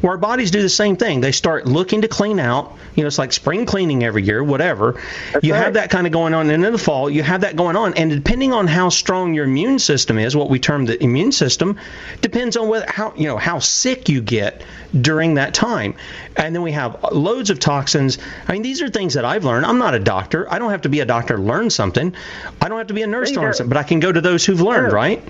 [0.00, 1.20] Where our bodies do the same thing.
[1.20, 2.76] They start looking to clean out.
[2.94, 5.00] You know, it's like spring cleaning every year, whatever.
[5.32, 5.62] That's you right.
[5.62, 7.94] have that kind of going on, and in the fall, you have that going on.
[7.94, 11.78] And depending on how strong your immune system is, what we term the immune system,
[12.20, 14.55] depends on whether how you know how sick you get
[15.00, 15.94] during that time.
[16.36, 18.18] And then we have loads of toxins.
[18.46, 19.66] I mean, these are things that I've learned.
[19.66, 20.52] I'm not a doctor.
[20.52, 22.14] I don't have to be a doctor to learn something.
[22.60, 24.20] I don't have to be a nurse to learn something, but I can go to
[24.20, 25.22] those who've learned, right?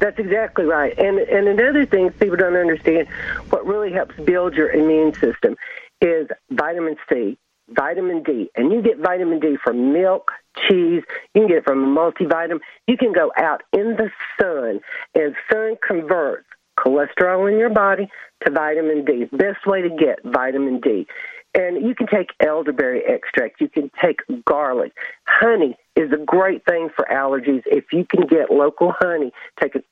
[0.00, 0.96] That's exactly right.
[0.98, 3.08] And and another thing people don't understand,
[3.50, 5.56] what really helps build your immune system
[6.00, 8.50] is vitamin C, vitamin D.
[8.54, 10.30] And you get vitamin D from milk,
[10.68, 11.02] cheese,
[11.34, 12.60] you can get it from a multivitamin.
[12.86, 14.80] You can go out in the sun
[15.14, 16.46] and sun converts
[16.78, 18.08] cholesterol in your body
[18.44, 19.24] to vitamin D.
[19.32, 21.06] Best way to get vitamin D.
[21.54, 23.60] And you can take elderberry extract.
[23.60, 24.92] You can take garlic.
[25.26, 27.62] Honey is a great thing for allergies.
[27.66, 29.82] If you can get local honey, take a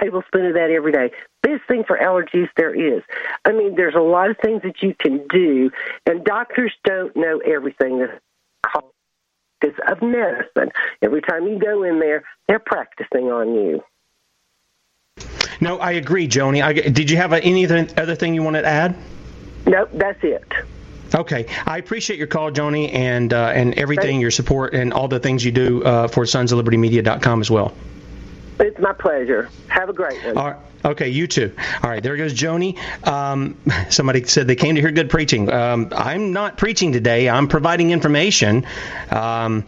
[0.00, 1.10] tablespoon of that every day.
[1.42, 3.02] Best thing for allergies there is.
[3.44, 5.70] I mean, there's a lot of things that you can do,
[6.06, 8.06] and doctors don't know everything
[9.60, 10.70] that's of medicine.
[11.02, 13.82] Every time you go in there, they're practicing on you.
[15.60, 16.62] No, I agree, Joni.
[16.62, 18.96] I, did you have any other thing you wanted to add?
[19.66, 20.44] Nope, that's it.
[21.14, 25.20] Okay, I appreciate your call, Joni, and uh, and everything, your support, and all the
[25.20, 27.74] things you do uh, for Sons of Liberty Media.com as well.
[28.58, 29.48] It's my pleasure.
[29.68, 30.36] Have a great one.
[30.36, 30.56] All right.
[30.84, 31.52] Okay, you too.
[31.82, 32.76] All right, there goes Joni.
[33.06, 33.56] Um,
[33.88, 35.50] somebody said they came to hear good preaching.
[35.50, 37.28] Um, I'm not preaching today.
[37.28, 38.66] I'm providing information.
[39.10, 39.64] Um,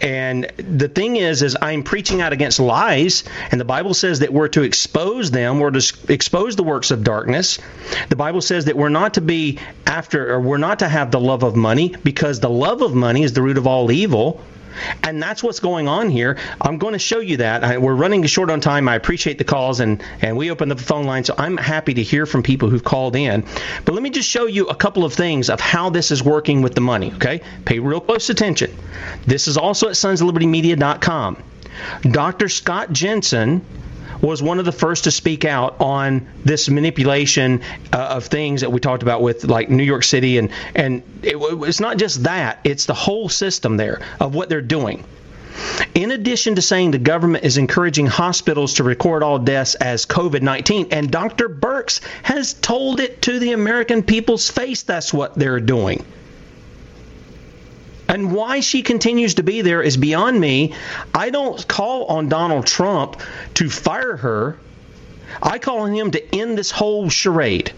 [0.00, 4.32] and the thing is, is I'm preaching out against lies, and the Bible says that
[4.32, 7.58] we're to expose them, we're to expose the works of darkness.
[8.08, 11.20] The Bible says that we're not to be after, or we're not to have the
[11.20, 14.42] love of money, because the love of money is the root of all evil.
[15.02, 16.38] And that's what's going on here.
[16.60, 17.64] I'm going to show you that.
[17.64, 18.88] I, we're running short on time.
[18.88, 22.02] I appreciate the calls, and, and we opened the phone line, so I'm happy to
[22.02, 23.44] hear from people who've called in.
[23.84, 26.62] But let me just show you a couple of things of how this is working
[26.62, 27.42] with the money, okay?
[27.64, 28.74] Pay real close attention.
[29.26, 31.42] This is also at sonslibertymedia.com.
[32.10, 32.48] Dr.
[32.48, 33.64] Scott Jensen
[34.26, 37.62] was one of the first to speak out on this manipulation
[37.92, 41.36] uh, of things that we talked about with like New York City and and it,
[41.36, 45.04] it's not just that it's the whole system there of what they're doing.
[45.94, 50.42] In addition to saying the government is encouraging hospitals to record all deaths as COVID
[50.42, 51.48] 19, and Dr.
[51.48, 56.04] Birx has told it to the American people's face that's what they're doing.
[58.08, 60.74] And why she continues to be there is beyond me.
[61.14, 63.20] I don't call on Donald Trump
[63.54, 64.58] to fire her.
[65.42, 67.72] I call on him to end this whole charade.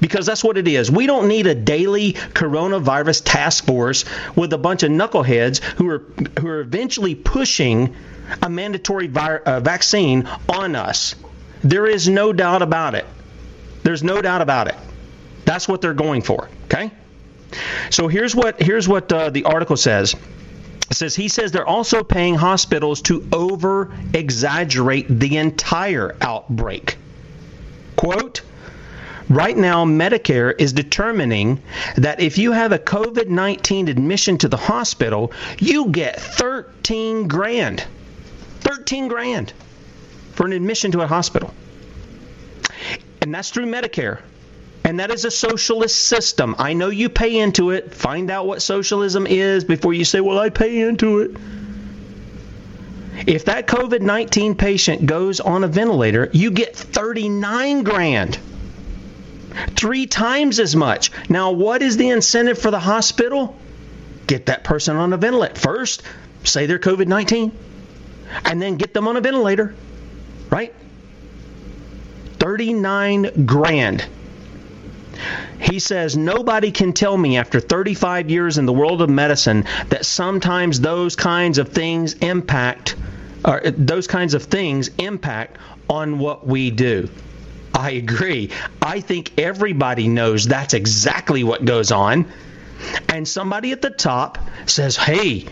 [0.00, 0.90] Because that's what it is.
[0.90, 5.98] We don't need a daily coronavirus task force with a bunch of knuckleheads who are
[6.38, 7.94] who are eventually pushing
[8.40, 11.16] a mandatory vi- uh, vaccine on us.
[11.62, 13.04] There is no doubt about it.
[13.82, 14.76] There's no doubt about it.
[15.44, 16.48] That's what they're going for.
[16.64, 16.92] Okay.
[17.90, 20.14] So here's what here's what uh, the article says.
[20.90, 26.96] It says he says they're also paying hospitals to over exaggerate the entire outbreak.
[27.96, 28.42] Quote
[29.30, 31.62] Right now, Medicare is determining
[31.96, 37.84] that if you have a COVID 19 admission to the hospital, you get 13 grand.
[38.60, 39.52] 13 grand
[40.32, 41.54] for an admission to a hospital.
[43.22, 44.20] And that's through Medicare.
[44.90, 46.56] And that is a socialist system.
[46.58, 47.94] I know you pay into it.
[47.94, 51.36] Find out what socialism is before you say, well, I pay into it.
[53.24, 58.36] If that COVID 19 patient goes on a ventilator, you get 39 grand.
[59.76, 61.12] Three times as much.
[61.30, 63.56] Now, what is the incentive for the hospital?
[64.26, 65.54] Get that person on a ventilator.
[65.54, 66.02] First,
[66.42, 67.52] say they're COVID 19,
[68.44, 69.72] and then get them on a ventilator,
[70.50, 70.74] right?
[72.40, 74.04] 39 grand.
[75.60, 80.06] He says, Nobody can tell me after 35 years in the world of medicine that
[80.06, 82.96] sometimes those kinds of things impact,
[83.44, 87.08] or uh, those kinds of things impact on what we do.
[87.74, 88.50] I agree.
[88.82, 92.26] I think everybody knows that's exactly what goes on.
[93.08, 95.46] And somebody at the top says, Hey,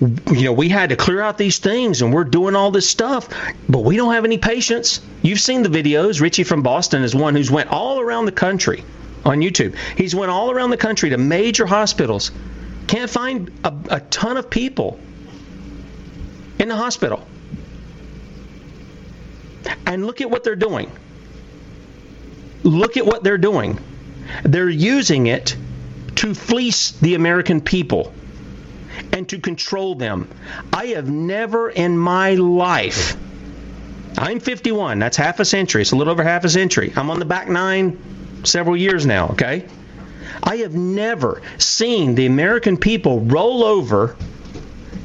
[0.00, 3.28] you know, we had to clear out these things and we're doing all this stuff,
[3.68, 5.00] but we don't have any patients.
[5.22, 6.20] You've seen the videos.
[6.20, 8.84] Richie from Boston is one who's went all around the country
[9.24, 9.76] on YouTube.
[9.96, 12.30] He's went all around the country to major hospitals.
[12.86, 15.00] Can't find a, a ton of people
[16.58, 17.26] in the hospital.
[19.86, 20.90] And look at what they're doing.
[22.62, 23.78] look at what they're doing.
[24.42, 25.56] They're using it
[26.16, 28.12] to fleece the American people
[29.12, 30.28] and to control them.
[30.72, 33.16] I have never in my life,
[34.16, 36.92] I'm 51, that's half a century, it's a little over half a century.
[36.96, 37.98] I'm on the back nine
[38.44, 39.66] several years now, okay?
[40.42, 44.16] I have never seen the American people roll over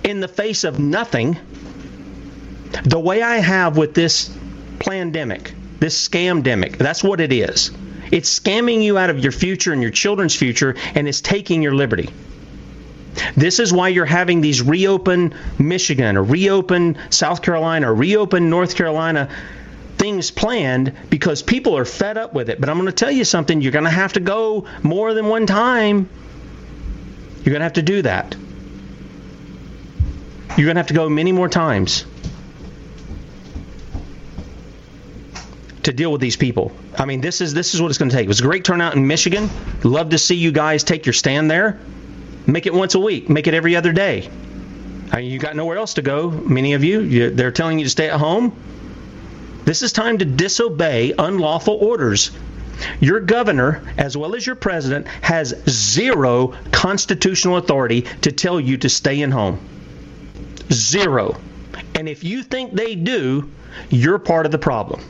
[0.03, 1.37] in the face of nothing
[2.83, 4.29] the way I have with this
[4.79, 6.77] pandemic, this scamdemic.
[6.77, 7.71] That's what it is.
[8.11, 11.75] It's scamming you out of your future and your children's future, and it's taking your
[11.75, 12.09] liberty.
[13.35, 18.75] This is why you're having these reopen Michigan or reopen South Carolina or reopen North
[18.75, 19.29] Carolina
[19.99, 22.59] things planned because people are fed up with it.
[22.59, 25.27] But I'm going to tell you something you're going to have to go more than
[25.27, 26.09] one time.
[27.43, 28.35] You're going to have to do that.
[30.57, 32.05] You're going to have to go many more times
[35.83, 36.71] to deal with these people.
[36.97, 38.25] I mean, this is this is what it's going to take.
[38.25, 39.49] It was a great turnout in Michigan.
[39.83, 41.79] Love to see you guys take your stand there.
[42.47, 43.29] Make it once a week.
[43.29, 44.29] Make it every other day.
[45.11, 46.29] I mean, you got nowhere else to go.
[46.29, 48.55] Many of you, you, they're telling you to stay at home.
[49.69, 52.31] This is time to disobey unlawful orders.
[52.99, 58.89] Your governor, as well as your president, has zero constitutional authority to tell you to
[58.89, 59.59] stay in home.
[60.73, 61.37] Zero.
[61.93, 63.51] And if you think they do,
[63.91, 65.03] you're part of the problem.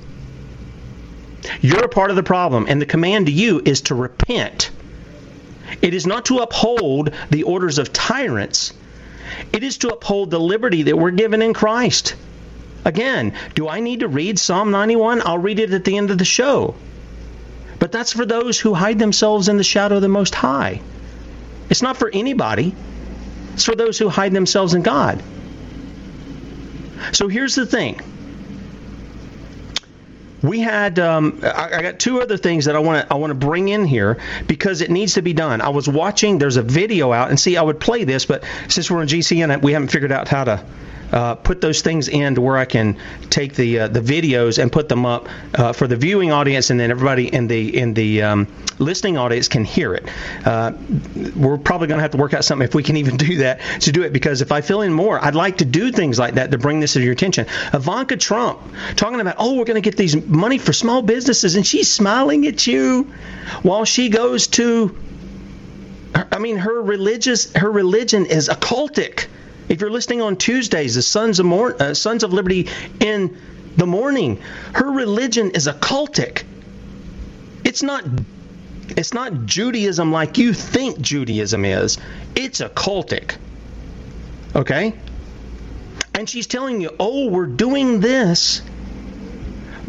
[1.62, 4.72] You're a part of the problem, and the command to you is to repent.
[5.82, 8.74] It is not to uphold the orders of tyrants,
[9.53, 12.16] it is to uphold the liberty that we're given in Christ.
[12.86, 15.22] Again, do I need to read Psalm 91?
[15.26, 16.76] I'll read it at the end of the show.
[17.78, 20.82] But that's for those who hide themselves in the shadow of the Most High.
[21.70, 22.76] It's not for anybody,
[23.54, 25.22] it's for those who hide themselves in God.
[27.12, 28.02] So here's the thing
[30.42, 33.36] we had um, I, got two other things that I want to I want to
[33.36, 34.18] bring in here
[34.48, 35.62] because it needs to be done.
[35.62, 36.38] I was watching.
[36.38, 39.62] There's a video out, and see, I would play this, but since we're in GCN,
[39.62, 40.66] we haven't figured out how to
[41.12, 42.97] uh, put those things in to where I can
[43.30, 46.80] take the uh, the videos and put them up uh, for the viewing audience, and
[46.80, 48.47] then everybody in the in the um,
[48.80, 50.07] listening audience can hear it.
[50.45, 50.74] Uh,
[51.36, 53.62] we're probably going to have to work out something if we can even do that
[53.82, 56.36] to do it because if I fill in more, I'd like to do things like
[56.36, 57.45] that to bring this to your attention.
[57.74, 58.60] Ivanka Trump
[58.95, 62.47] talking about, oh, we're going to get these money for small businesses, and she's smiling
[62.47, 63.12] at you
[63.62, 64.95] while she goes to.
[66.32, 69.28] I mean, her religious her religion is occultic.
[69.70, 72.67] If you're listening on Tuesdays, the Sons of, Mor- uh, Sons of Liberty
[72.99, 73.38] in
[73.78, 74.41] the morning,
[74.74, 76.43] her religion is occultic.
[77.63, 78.03] It's not
[78.97, 81.99] it's not Judaism like you think Judaism is.
[82.36, 83.36] It's occultic.
[84.55, 84.93] Okay?
[86.15, 88.63] And she's telling you, "Oh, we're doing this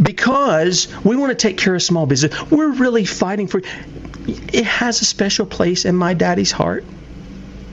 [0.00, 2.38] because we want to take care of small business.
[2.50, 3.62] We're really fighting for
[4.26, 6.84] it has a special place in my daddy's heart."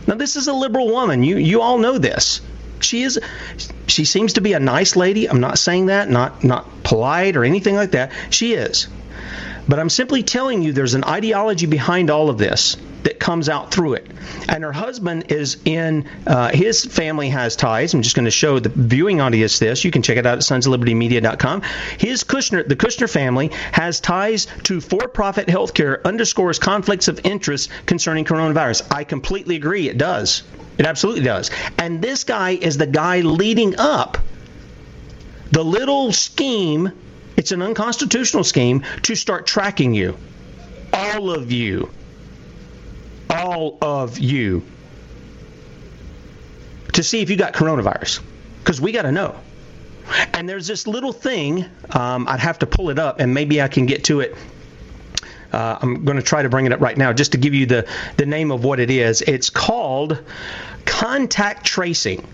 [0.08, 1.24] Now, this is a liberal woman.
[1.24, 2.42] You you all know this.
[2.80, 3.20] She is.
[3.88, 5.30] She seems to be a nice lady.
[5.30, 6.10] I'm not saying that.
[6.10, 8.12] Not not polite or anything like that.
[8.30, 8.88] She is.
[9.68, 12.78] But I'm simply telling you there's an ideology behind all of this
[13.08, 14.06] that comes out through it.
[14.50, 17.94] And her husband is in, uh, his family has ties.
[17.94, 19.86] I'm just going to show the viewing audience this.
[19.86, 21.62] You can check it out at sonsoflibertymedia.com.
[21.98, 28.26] His Kushner, the Kushner family has ties to for-profit healthcare underscores conflicts of interest concerning
[28.26, 28.86] coronavirus.
[28.94, 29.88] I completely agree.
[29.88, 30.44] It does.
[30.78, 31.50] It absolutely does.
[31.78, 34.18] And this guy is the guy leading up
[35.52, 36.92] the little scheme.
[37.38, 40.18] It's an unconstitutional scheme to start tracking you.
[40.92, 41.90] All of you
[43.30, 44.64] all of you
[46.94, 48.22] to see if you got coronavirus
[48.60, 49.36] because we got to know.
[50.34, 53.68] And there's this little thing, um, I'd have to pull it up and maybe I
[53.68, 54.36] can get to it.
[55.52, 57.66] Uh, I'm going to try to bring it up right now just to give you
[57.66, 59.22] the, the name of what it is.
[59.22, 60.24] It's called
[60.86, 62.26] contact tracing.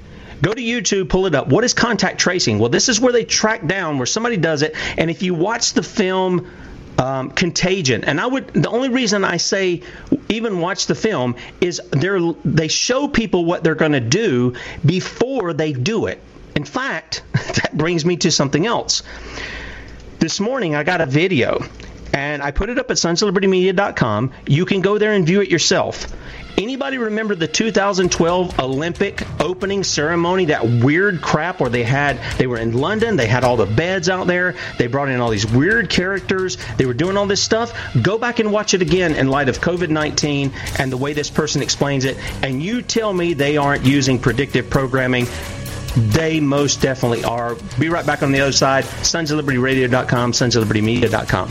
[0.42, 1.48] Go to YouTube, pull it up.
[1.48, 2.60] What is contact tracing?
[2.60, 4.76] Well, this is where they track down where somebody does it.
[4.98, 6.50] And if you watch the film
[6.98, 8.04] um, Contagion.
[8.04, 9.82] And I would the only reason I say
[10.30, 15.54] even watch the film is they they show people what they're going to do before
[15.54, 16.22] they do it.
[16.56, 19.04] In fact, that brings me to something else.
[20.20, 21.66] This morning I got a video
[22.14, 24.32] and I put it up at sonsoflibertymedia.com.
[24.48, 26.08] You can go there and view it yourself.
[26.58, 30.46] Anybody remember the 2012 Olympic opening ceremony?
[30.46, 34.08] That weird crap where they had they were in London, they had all the beds
[34.08, 37.74] out there, they brought in all these weird characters, they were doing all this stuff.
[38.02, 41.64] Go back and watch it again in light of COVID-19 and the way this person
[41.64, 45.26] explains it, and you tell me they aren't using predictive programming.
[45.96, 47.56] They most definitely are.
[47.80, 48.84] Be right back on the other side.
[48.84, 51.50] Sons of Liberty Radio.com, Sons of Liberty Media.com.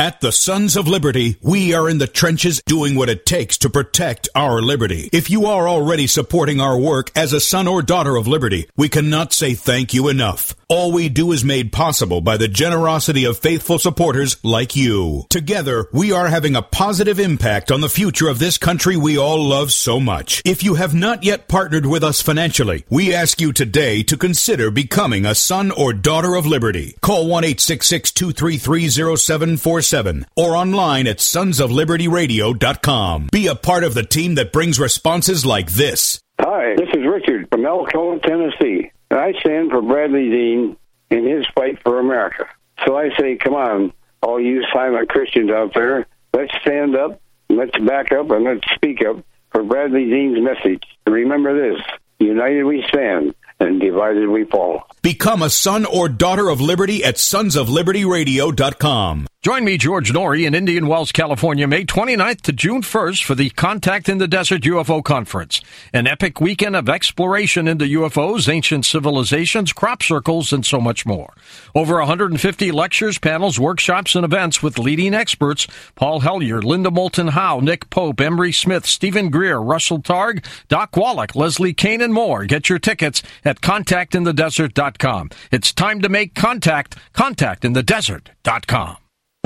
[0.00, 3.68] At the Sons of Liberty, we are in the trenches doing what it takes to
[3.68, 5.10] protect our liberty.
[5.12, 8.88] If you are already supporting our work as a son or daughter of liberty, we
[8.88, 10.56] cannot say thank you enough.
[10.68, 15.26] All we do is made possible by the generosity of faithful supporters like you.
[15.28, 19.44] Together, we are having a positive impact on the future of this country we all
[19.44, 20.40] love so much.
[20.46, 24.70] If you have not yet partnered with us financially, we ask you today to consider
[24.70, 26.96] becoming a son or daughter of liberty.
[27.02, 33.28] Call 1 866 233 0747 or online at sonsoflibertyradio.com.
[33.32, 36.20] Be a part of the team that brings responses like this.
[36.40, 38.92] Hi, this is Richard from Elkhorn, Tennessee.
[39.10, 40.76] I stand for Bradley Dean
[41.10, 42.46] in his fight for America.
[42.86, 47.76] So I say, come on, all you silent Christians out there, let's stand up, let's
[47.78, 50.84] back up, and let's speak up for Bradley Dean's message.
[51.06, 51.82] Remember this
[52.20, 54.82] united we stand, and divided we fall.
[55.02, 59.26] Become a son or daughter of liberty at sonsoflibertyradio.com.
[59.42, 63.48] Join me, George Noory, in Indian Wells, California, May 29th to June 1st for the
[63.48, 65.62] Contact in the Desert UFO Conference,
[65.94, 71.32] an epic weekend of exploration into UFOs, ancient civilizations, crop circles, and so much more.
[71.74, 77.60] Over 150 lectures, panels, workshops, and events with leading experts Paul Hellyer, Linda Moulton Howe,
[77.60, 82.44] Nick Pope, Emery Smith, Stephen Greer, Russell Targ, Doc Wallach, Leslie Kean, and more.
[82.44, 85.30] Get your tickets at contactinthedesert.com.
[85.50, 86.96] It's time to make contact.
[87.14, 88.96] Contactinthedesert.com.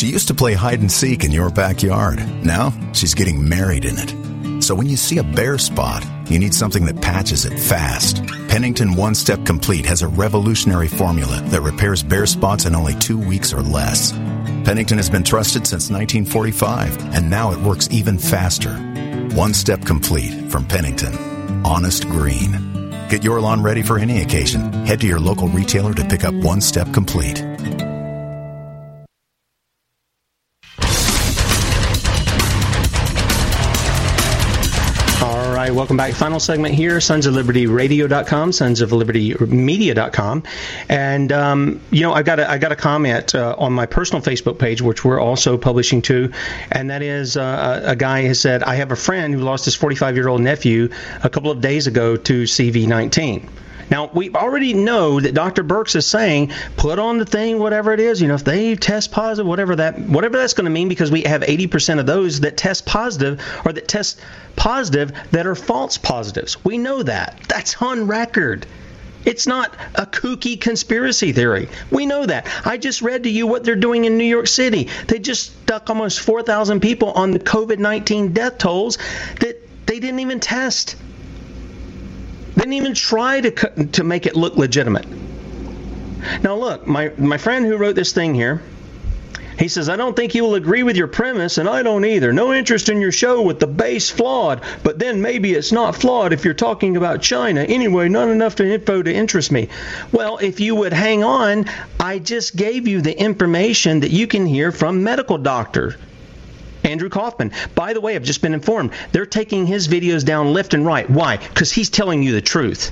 [0.00, 2.26] She used to play hide and seek in your backyard.
[2.42, 4.62] Now she's getting married in it.
[4.64, 8.24] So when you see a bare spot, you need something that patches it fast.
[8.48, 13.18] Pennington One Step Complete has a revolutionary formula that repairs bare spots in only two
[13.18, 14.12] weeks or less.
[14.64, 18.74] Pennington has been trusted since 1945, and now it works even faster.
[19.34, 21.14] One Step Complete from Pennington.
[21.62, 22.90] Honest Green.
[23.10, 24.72] Get your lawn ready for any occasion.
[24.86, 27.44] Head to your local retailer to pick up One Step Complete.
[35.60, 36.14] Right, welcome back.
[36.14, 40.42] Final segment here, Sons of Liberty Radio.com, Sons of Liberty Media.com.
[40.88, 44.22] And, um, you know, I got a, I got a comment uh, on my personal
[44.22, 46.32] Facebook page, which we're also publishing to,
[46.70, 49.74] And that is uh, a guy has said, I have a friend who lost his
[49.74, 50.88] 45 year old nephew
[51.22, 53.46] a couple of days ago to CV19.
[53.90, 55.64] Now, we already know that Dr.
[55.64, 58.22] Birx is saying, put on the thing, whatever it is.
[58.22, 61.22] You know, if they test positive, whatever that, whatever that's going to mean, because we
[61.22, 64.20] have 80% of those that test positive or that test
[64.56, 66.64] positive that are false positives.
[66.64, 67.40] We know that.
[67.48, 68.66] That's on record.
[69.24, 71.68] It's not a kooky conspiracy theory.
[71.90, 72.48] We know that.
[72.64, 74.88] I just read to you what they're doing in New York City.
[75.08, 78.98] They just stuck almost 4,000 people on the COVID 19 death tolls
[79.40, 80.96] that they didn't even test.
[82.56, 85.06] Didn't even try to to make it look legitimate.
[86.42, 88.60] Now look, my my friend who wrote this thing here,
[89.60, 92.32] he says, I don't think he will agree with your premise, and I don't either.
[92.32, 96.32] No interest in your show with the base flawed, but then maybe it's not flawed
[96.32, 97.60] if you're talking about China.
[97.60, 99.68] Anyway, not enough to info to interest me.
[100.12, 101.66] Well, if you would hang on,
[101.98, 105.94] I just gave you the information that you can hear from medical doctors.
[106.84, 107.52] Andrew Kaufman.
[107.74, 111.08] By the way, I've just been informed they're taking his videos down left and right.
[111.08, 111.36] Why?
[111.36, 112.90] Because he's telling you the truth.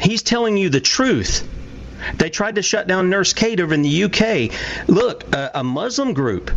[0.00, 1.48] He's telling you the truth.
[2.16, 4.52] They tried to shut down Nurse Kate over in the UK.
[4.88, 6.50] Look, a, a Muslim group,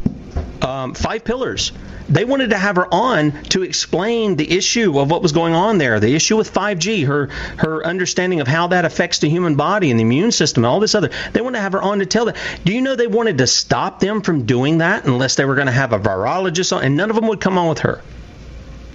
[0.63, 1.71] um, Five Pillars,
[2.07, 5.77] they wanted to have her on to explain the issue of what was going on
[5.77, 7.27] there, the issue with 5G, her
[7.57, 10.79] her understanding of how that affects the human body and the immune system, and all
[10.79, 11.09] this other.
[11.33, 12.37] They wanted to have her on to tell that.
[12.63, 15.67] Do you know they wanted to stop them from doing that unless they were going
[15.67, 18.01] to have a virologist on, and none of them would come on with her.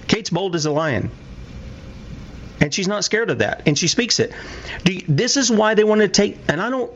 [0.07, 1.11] Kate's bold as a lion.
[2.61, 4.31] And she's not scared of that, and she speaks it.
[4.85, 6.37] You, this is why they want to take.
[6.47, 6.91] And I don't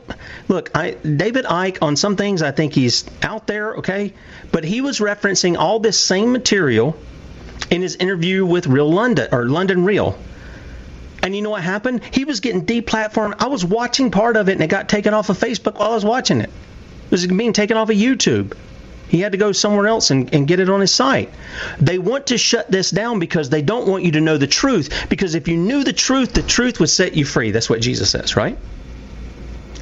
[0.48, 0.70] look.
[0.76, 4.14] I David Icke on some things I think he's out there, okay,
[4.52, 6.96] but he was referencing all this same material
[7.72, 10.16] in his interview with Real London or London Real.
[11.24, 12.02] And you know what happened?
[12.12, 13.36] He was getting deplatformed.
[13.40, 15.96] I was watching part of it, and it got taken off of Facebook while I
[15.96, 16.52] was watching it.
[17.06, 18.56] It was being taken off of YouTube.
[19.08, 21.32] He had to go somewhere else and, and, get it on his site.
[21.80, 25.08] They want to shut this down because they don't want you to know the truth.
[25.10, 27.52] Because if you knew the truth, the truth would set you free.
[27.52, 28.58] That's what Jesus says, right?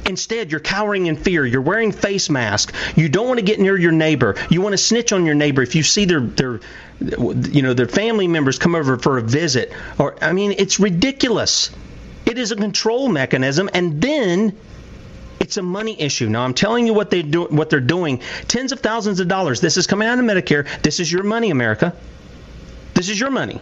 [0.06, 1.46] Instead, you're cowering in fear.
[1.46, 2.74] You're wearing face mask.
[2.94, 4.36] You don't want to get near your neighbor.
[4.50, 6.60] You want to snitch on your neighbor if you see their their
[7.00, 9.72] you know their family members come over for a visit.
[9.98, 11.70] Or I mean, it's ridiculous.
[12.26, 14.56] It is a control mechanism, and then
[15.40, 16.28] it's a money issue.
[16.28, 18.20] Now I'm telling you what they do, what they're doing.
[18.48, 19.60] Tens of thousands of dollars.
[19.60, 20.66] This is coming out of Medicare.
[20.82, 21.94] This is your money, America.
[22.94, 23.60] This is your money.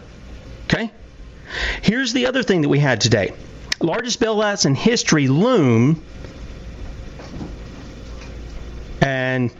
[0.65, 0.91] Okay.
[1.81, 3.33] Here's the other thing that we had today.
[3.79, 6.03] Largest bailouts in history loom.
[9.01, 9.51] And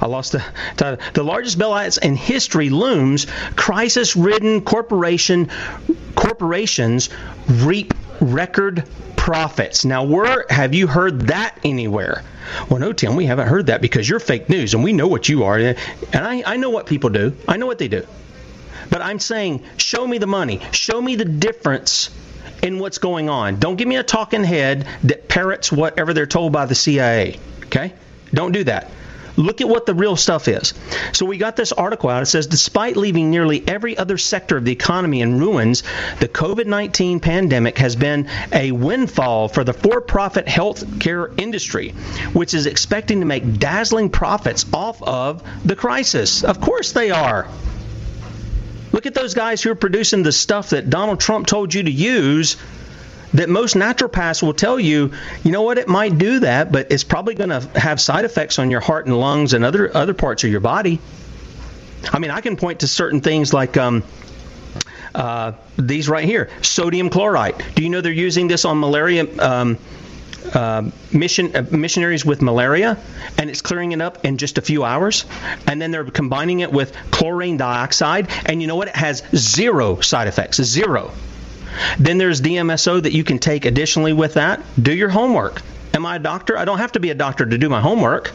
[0.00, 0.44] I lost the
[0.76, 1.04] title.
[1.12, 3.26] The largest bailouts in history looms.
[3.54, 5.50] Crisis-ridden corporation
[6.14, 7.10] corporations
[7.48, 8.84] reap record
[9.16, 9.84] profits.
[9.84, 12.22] Now, where have you heard that anywhere?
[12.68, 15.28] Well, no, Tim, we haven't heard that because you're fake news, and we know what
[15.28, 15.58] you are.
[15.58, 15.76] And
[16.14, 17.34] I, I know what people do.
[17.48, 18.06] I know what they do.
[18.88, 20.60] But I'm saying, show me the money.
[20.70, 22.10] Show me the difference
[22.62, 23.58] in what's going on.
[23.58, 27.38] Don't give me a talking head that parrots whatever they're told by the CIA.
[27.64, 27.92] Okay?
[28.32, 28.90] Don't do that.
[29.36, 30.74] Look at what the real stuff is.
[31.12, 32.22] So we got this article out.
[32.22, 35.82] It says despite leaving nearly every other sector of the economy in ruins,
[36.20, 41.90] the COVID 19 pandemic has been a windfall for the for profit healthcare industry,
[42.32, 46.42] which is expecting to make dazzling profits off of the crisis.
[46.42, 47.46] Of course they are.
[48.92, 51.90] Look at those guys who are producing the stuff that Donald Trump told you to
[51.90, 52.56] use
[53.36, 55.12] that most naturopaths will tell you,
[55.44, 58.58] you know what, it might do that, but it's probably going to have side effects
[58.58, 61.00] on your heart and lungs and other other parts of your body.
[62.12, 64.04] I mean, I can point to certain things like um,
[65.14, 67.62] uh, these right here, sodium chloride.
[67.74, 69.26] Do you know they're using this on malaria?
[69.42, 69.78] Um,
[70.52, 72.96] uh, mission uh, missionaries with malaria,
[73.36, 75.24] and it's clearing it up in just a few hours.
[75.66, 78.88] And then they're combining it with chlorine dioxide, and you know what?
[78.88, 80.62] It has zero side effects.
[80.62, 81.10] Zero.
[81.98, 84.62] Then there's DMSO that you can take additionally with that.
[84.80, 85.62] Do your homework.
[85.94, 86.58] Am I a doctor?
[86.58, 88.32] I don't have to be a doctor to do my homework.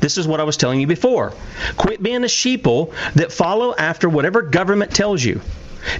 [0.00, 1.32] This is what I was telling you before.
[1.76, 5.40] Quit being a sheeple that follow after whatever government tells you.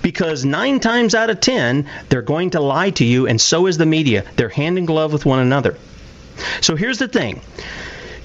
[0.03, 3.79] Because nine times out of ten, they're going to lie to you, and so is
[3.79, 4.25] the media.
[4.37, 5.77] They're hand in glove with one another.
[6.61, 7.41] So here's the thing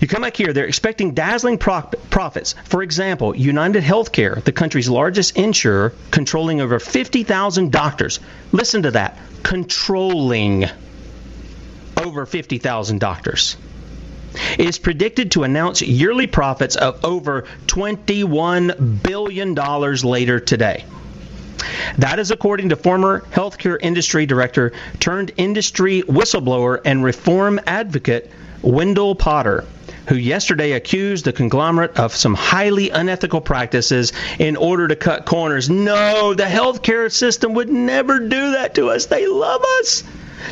[0.02, 2.56] you come back here, they're expecting dazzling profits.
[2.66, 8.20] For example, United Healthcare, the country's largest insurer, controlling over 50,000 doctors.
[8.52, 10.66] Listen to that controlling
[11.97, 13.58] over 50,000 doctors.
[14.58, 20.86] It is predicted to announce yearly profits of over $21 billion later today.
[21.97, 28.32] That is according to former healthcare industry director turned industry whistleblower and reform advocate
[28.62, 29.66] Wendell Potter
[30.10, 35.70] who yesterday accused the conglomerate of some highly unethical practices in order to cut corners.
[35.70, 39.05] No, the healthcare system would never do that to us.
[39.05, 40.03] They love us.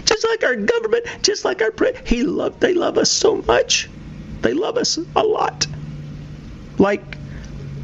[0.05, 3.89] Just like our government, just like our pre- he love they love us so much.
[4.41, 5.66] They love us a lot.
[6.78, 7.18] Like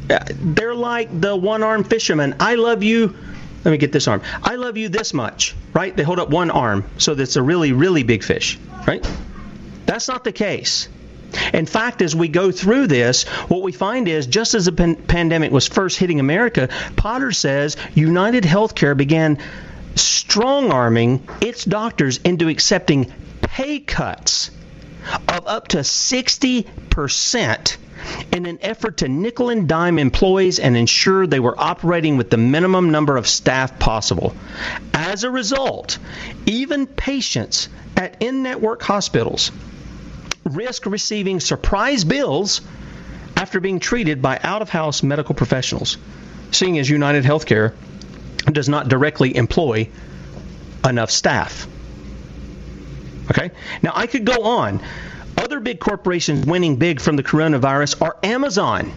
[0.08, 2.36] uh, they're like the one-armed fisherman.
[2.38, 3.16] I love you.
[3.64, 4.22] Let me get this arm.
[4.44, 5.96] I love you this much, right?
[5.96, 9.04] They hold up one arm, so that's a really, really big fish, right?
[9.86, 10.88] That's not the case.
[11.52, 14.96] In fact, as we go through this, what we find is just as the pan-
[14.96, 19.38] pandemic was first hitting America, Potter says United Healthcare began
[19.94, 23.12] strong arming its doctors into accepting
[23.42, 24.50] pay cuts
[25.28, 27.76] of up to 60%
[28.32, 32.36] in an effort to nickel and dime employees and ensure they were operating with the
[32.36, 34.34] minimum number of staff possible.
[34.92, 35.98] As a result,
[36.46, 39.52] even patients at in network hospitals
[40.44, 42.60] risk receiving surprise bills
[43.36, 45.96] after being treated by out of house medical professionals,
[46.52, 47.74] seeing as United Healthcare
[48.52, 49.88] does not directly employ
[50.84, 51.66] enough staff.
[53.30, 53.50] Okay?
[53.82, 54.80] Now, I could go on.
[55.36, 58.92] Other big corporations winning big from the coronavirus are Amazon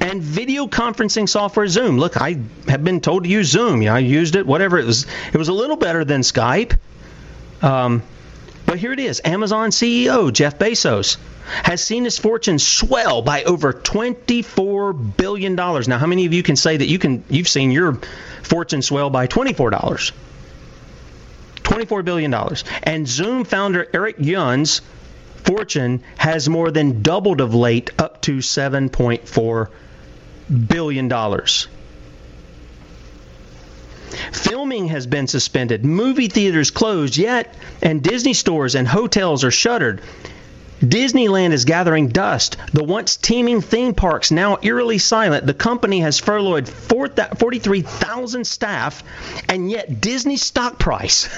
[0.00, 1.98] and video conferencing software Zoom.
[1.98, 3.80] Look, I have been told to use Zoom.
[3.82, 4.78] You know, I used it, whatever.
[4.78, 6.76] It was, it was a little better than Skype.
[7.62, 8.02] Um,
[8.66, 13.72] but here it is Amazon CEO Jeff Bezos has seen his fortune swell by over
[13.72, 15.54] $24 billion.
[15.54, 17.94] Now, how many of you can say that you can, you've seen your
[18.42, 20.12] fortune swell by $24?
[21.58, 22.34] $24 billion.
[22.82, 24.82] And Zoom founder Eric Yuan's
[25.44, 29.68] fortune has more than doubled of late, up to $7.4
[30.68, 31.08] billion.
[34.32, 40.00] Filming has been suspended, movie theaters closed, yet, and Disney stores and hotels are shuttered.
[40.80, 42.56] Disneyland is gathering dust.
[42.72, 45.46] The once teeming theme parks now eerily silent.
[45.46, 49.02] The company has furloughed 43,000 staff,
[49.48, 51.26] and yet Disney stock price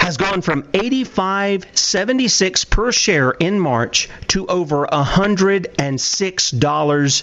[0.00, 7.22] has gone from 85.76 per share in March to over $106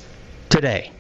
[0.50, 0.92] today.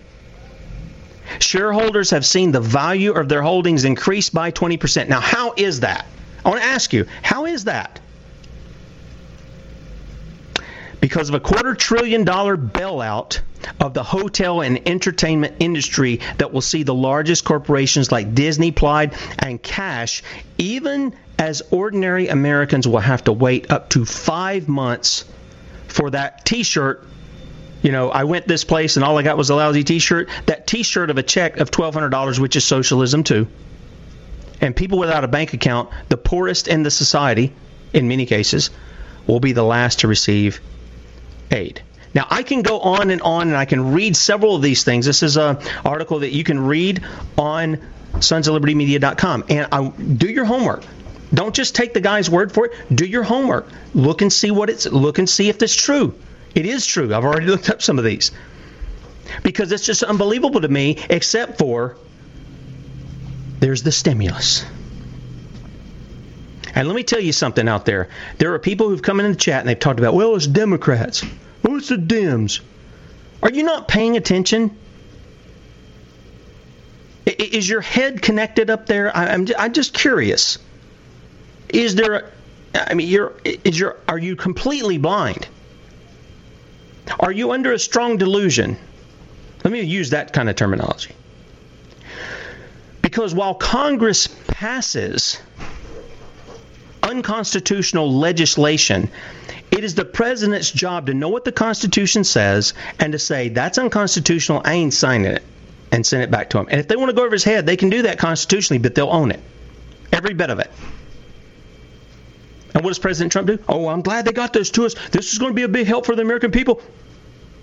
[1.39, 5.07] Shareholders have seen the value of their holdings increase by 20%.
[5.07, 6.05] Now, how is that?
[6.43, 7.99] I want to ask you, how is that?
[10.99, 13.39] Because of a quarter trillion dollar bailout
[13.79, 19.13] of the hotel and entertainment industry that will see the largest corporations like Disney, Plaid,
[19.39, 20.23] and Cash,
[20.57, 25.25] even as ordinary Americans will have to wait up to five months
[25.87, 27.03] for that t shirt
[27.81, 30.29] you know, I went this place and all I got was a lousy T-shirt.
[30.45, 33.47] That T-shirt of a check of twelve hundred dollars, which is socialism too.
[34.59, 37.51] And people without a bank account, the poorest in the society,
[37.93, 38.69] in many cases,
[39.25, 40.61] will be the last to receive
[41.49, 41.81] aid.
[42.13, 45.05] Now I can go on and on, and I can read several of these things.
[45.05, 47.03] This is an article that you can read
[47.37, 47.79] on
[48.13, 50.83] sonsoflibertymedia.com, and I, do your homework.
[51.33, 52.73] Don't just take the guy's word for it.
[52.93, 53.69] Do your homework.
[53.93, 54.85] Look and see what it's.
[54.85, 56.13] Look and see if it's true.
[56.53, 57.13] It is true.
[57.13, 58.31] I've already looked up some of these.
[59.43, 61.95] Because it's just unbelievable to me, except for
[63.59, 64.65] there's the stimulus.
[66.73, 68.09] And let me tell you something out there.
[68.37, 71.23] There are people who've come in the chat and they've talked about, well, it's Democrats.
[71.67, 72.61] Oh, it's the Dems.
[73.43, 74.77] Are you not paying attention?
[77.25, 79.15] Is your head connected up there?
[79.15, 80.57] I'm I'm just curious.
[81.69, 82.31] Is there?
[82.73, 85.47] I mean, you're is your are you completely blind?
[87.19, 88.77] Are you under a strong delusion?
[89.63, 91.13] Let me use that kind of terminology.
[93.01, 95.39] Because while Congress passes
[97.03, 99.09] unconstitutional legislation,
[99.71, 103.77] it is the president's job to know what the Constitution says and to say, that's
[103.77, 105.43] unconstitutional, I ain't signing it,
[105.91, 106.67] and send it back to him.
[106.69, 108.95] And if they want to go over his head, they can do that constitutionally, but
[108.95, 109.39] they'll own it.
[110.11, 110.71] Every bit of it.
[112.73, 113.59] And what does President Trump do?
[113.67, 114.95] Oh, I'm glad they got those to us.
[115.09, 116.81] This is going to be a big help for the American people.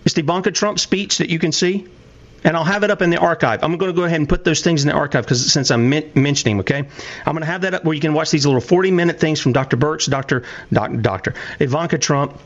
[0.04, 1.86] It's the Ivanka Trump speech that you can see.
[2.44, 3.64] And I'll have it up in the archive.
[3.64, 5.88] I'm going to go ahead and put those things in the archive because since I'm
[5.88, 8.60] men- mentioning, okay, I'm going to have that up where you can watch these little
[8.60, 9.76] 40 minute things from Dr.
[9.76, 10.44] Birx, Dr.
[10.72, 11.34] Doc, Dr.
[11.58, 12.38] Ivanka Trump,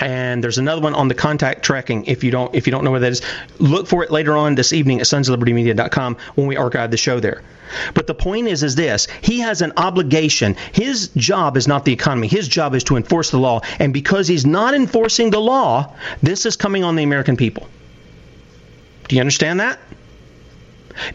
[0.00, 2.90] and there's another one on the contact tracking if you don't if you don't know
[2.90, 3.22] where that is.
[3.58, 7.42] Look for it later on this evening at sonsoflibertymedia.com when we archive the show there.
[7.94, 9.06] But the point is is this.
[9.22, 10.56] He has an obligation.
[10.72, 12.26] His job is not the economy.
[12.26, 13.60] His job is to enforce the law.
[13.78, 17.68] And because he's not enforcing the law this is coming on the american people.
[19.08, 19.78] Do you understand that?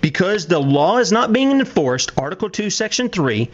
[0.02, 3.50] Because the law is not being enforced article 2 section 3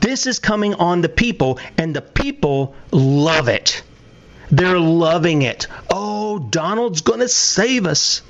[0.00, 3.82] this is coming on the people and the people love it
[4.56, 5.66] they're loving it.
[5.90, 8.22] Oh, Donald's going to save us.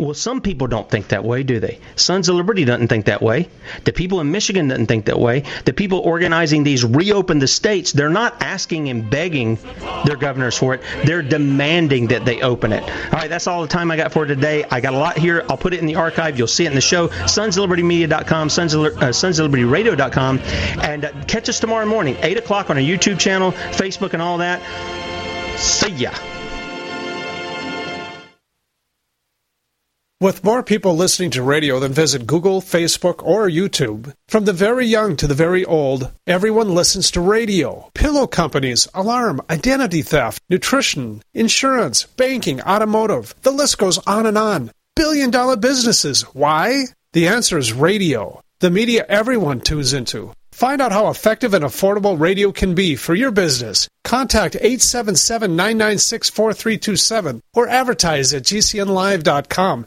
[0.00, 1.78] Well, some people don't think that way, do they?
[1.94, 3.50] Sons of Liberty doesn't think that way.
[3.84, 5.44] The people in Michigan doesn't think that way.
[5.66, 9.58] The people organizing these reopen the states, they're not asking and begging
[10.06, 10.80] their governors for it.
[11.04, 12.82] They're demanding that they open it.
[12.82, 14.64] All right, that's all the time I got for today.
[14.70, 15.44] I got a lot here.
[15.50, 16.38] I'll put it in the archive.
[16.38, 17.08] You'll see it in the show.
[17.08, 20.38] SonsOfLibertyMedia.com, Sons of, uh, SonsOfLibertyRadio.com.
[20.82, 24.38] And uh, catch us tomorrow morning, 8 o'clock on our YouTube channel, Facebook, and all
[24.38, 24.62] that.
[25.58, 26.12] See ya.
[30.22, 34.84] With more people listening to radio than visit Google, Facebook, or YouTube, from the very
[34.84, 37.90] young to the very old, everyone listens to radio.
[37.94, 43.34] Pillow companies, alarm, identity theft, nutrition, insurance, banking, automotive.
[43.40, 44.72] The list goes on and on.
[44.94, 46.20] Billion dollar businesses.
[46.34, 46.84] Why?
[47.14, 48.42] The answer is radio.
[48.58, 50.34] The media everyone tunes into.
[50.52, 53.88] Find out how effective and affordable radio can be for your business.
[54.04, 59.86] Contact 877 996 4327 or advertise at gcnlive.com.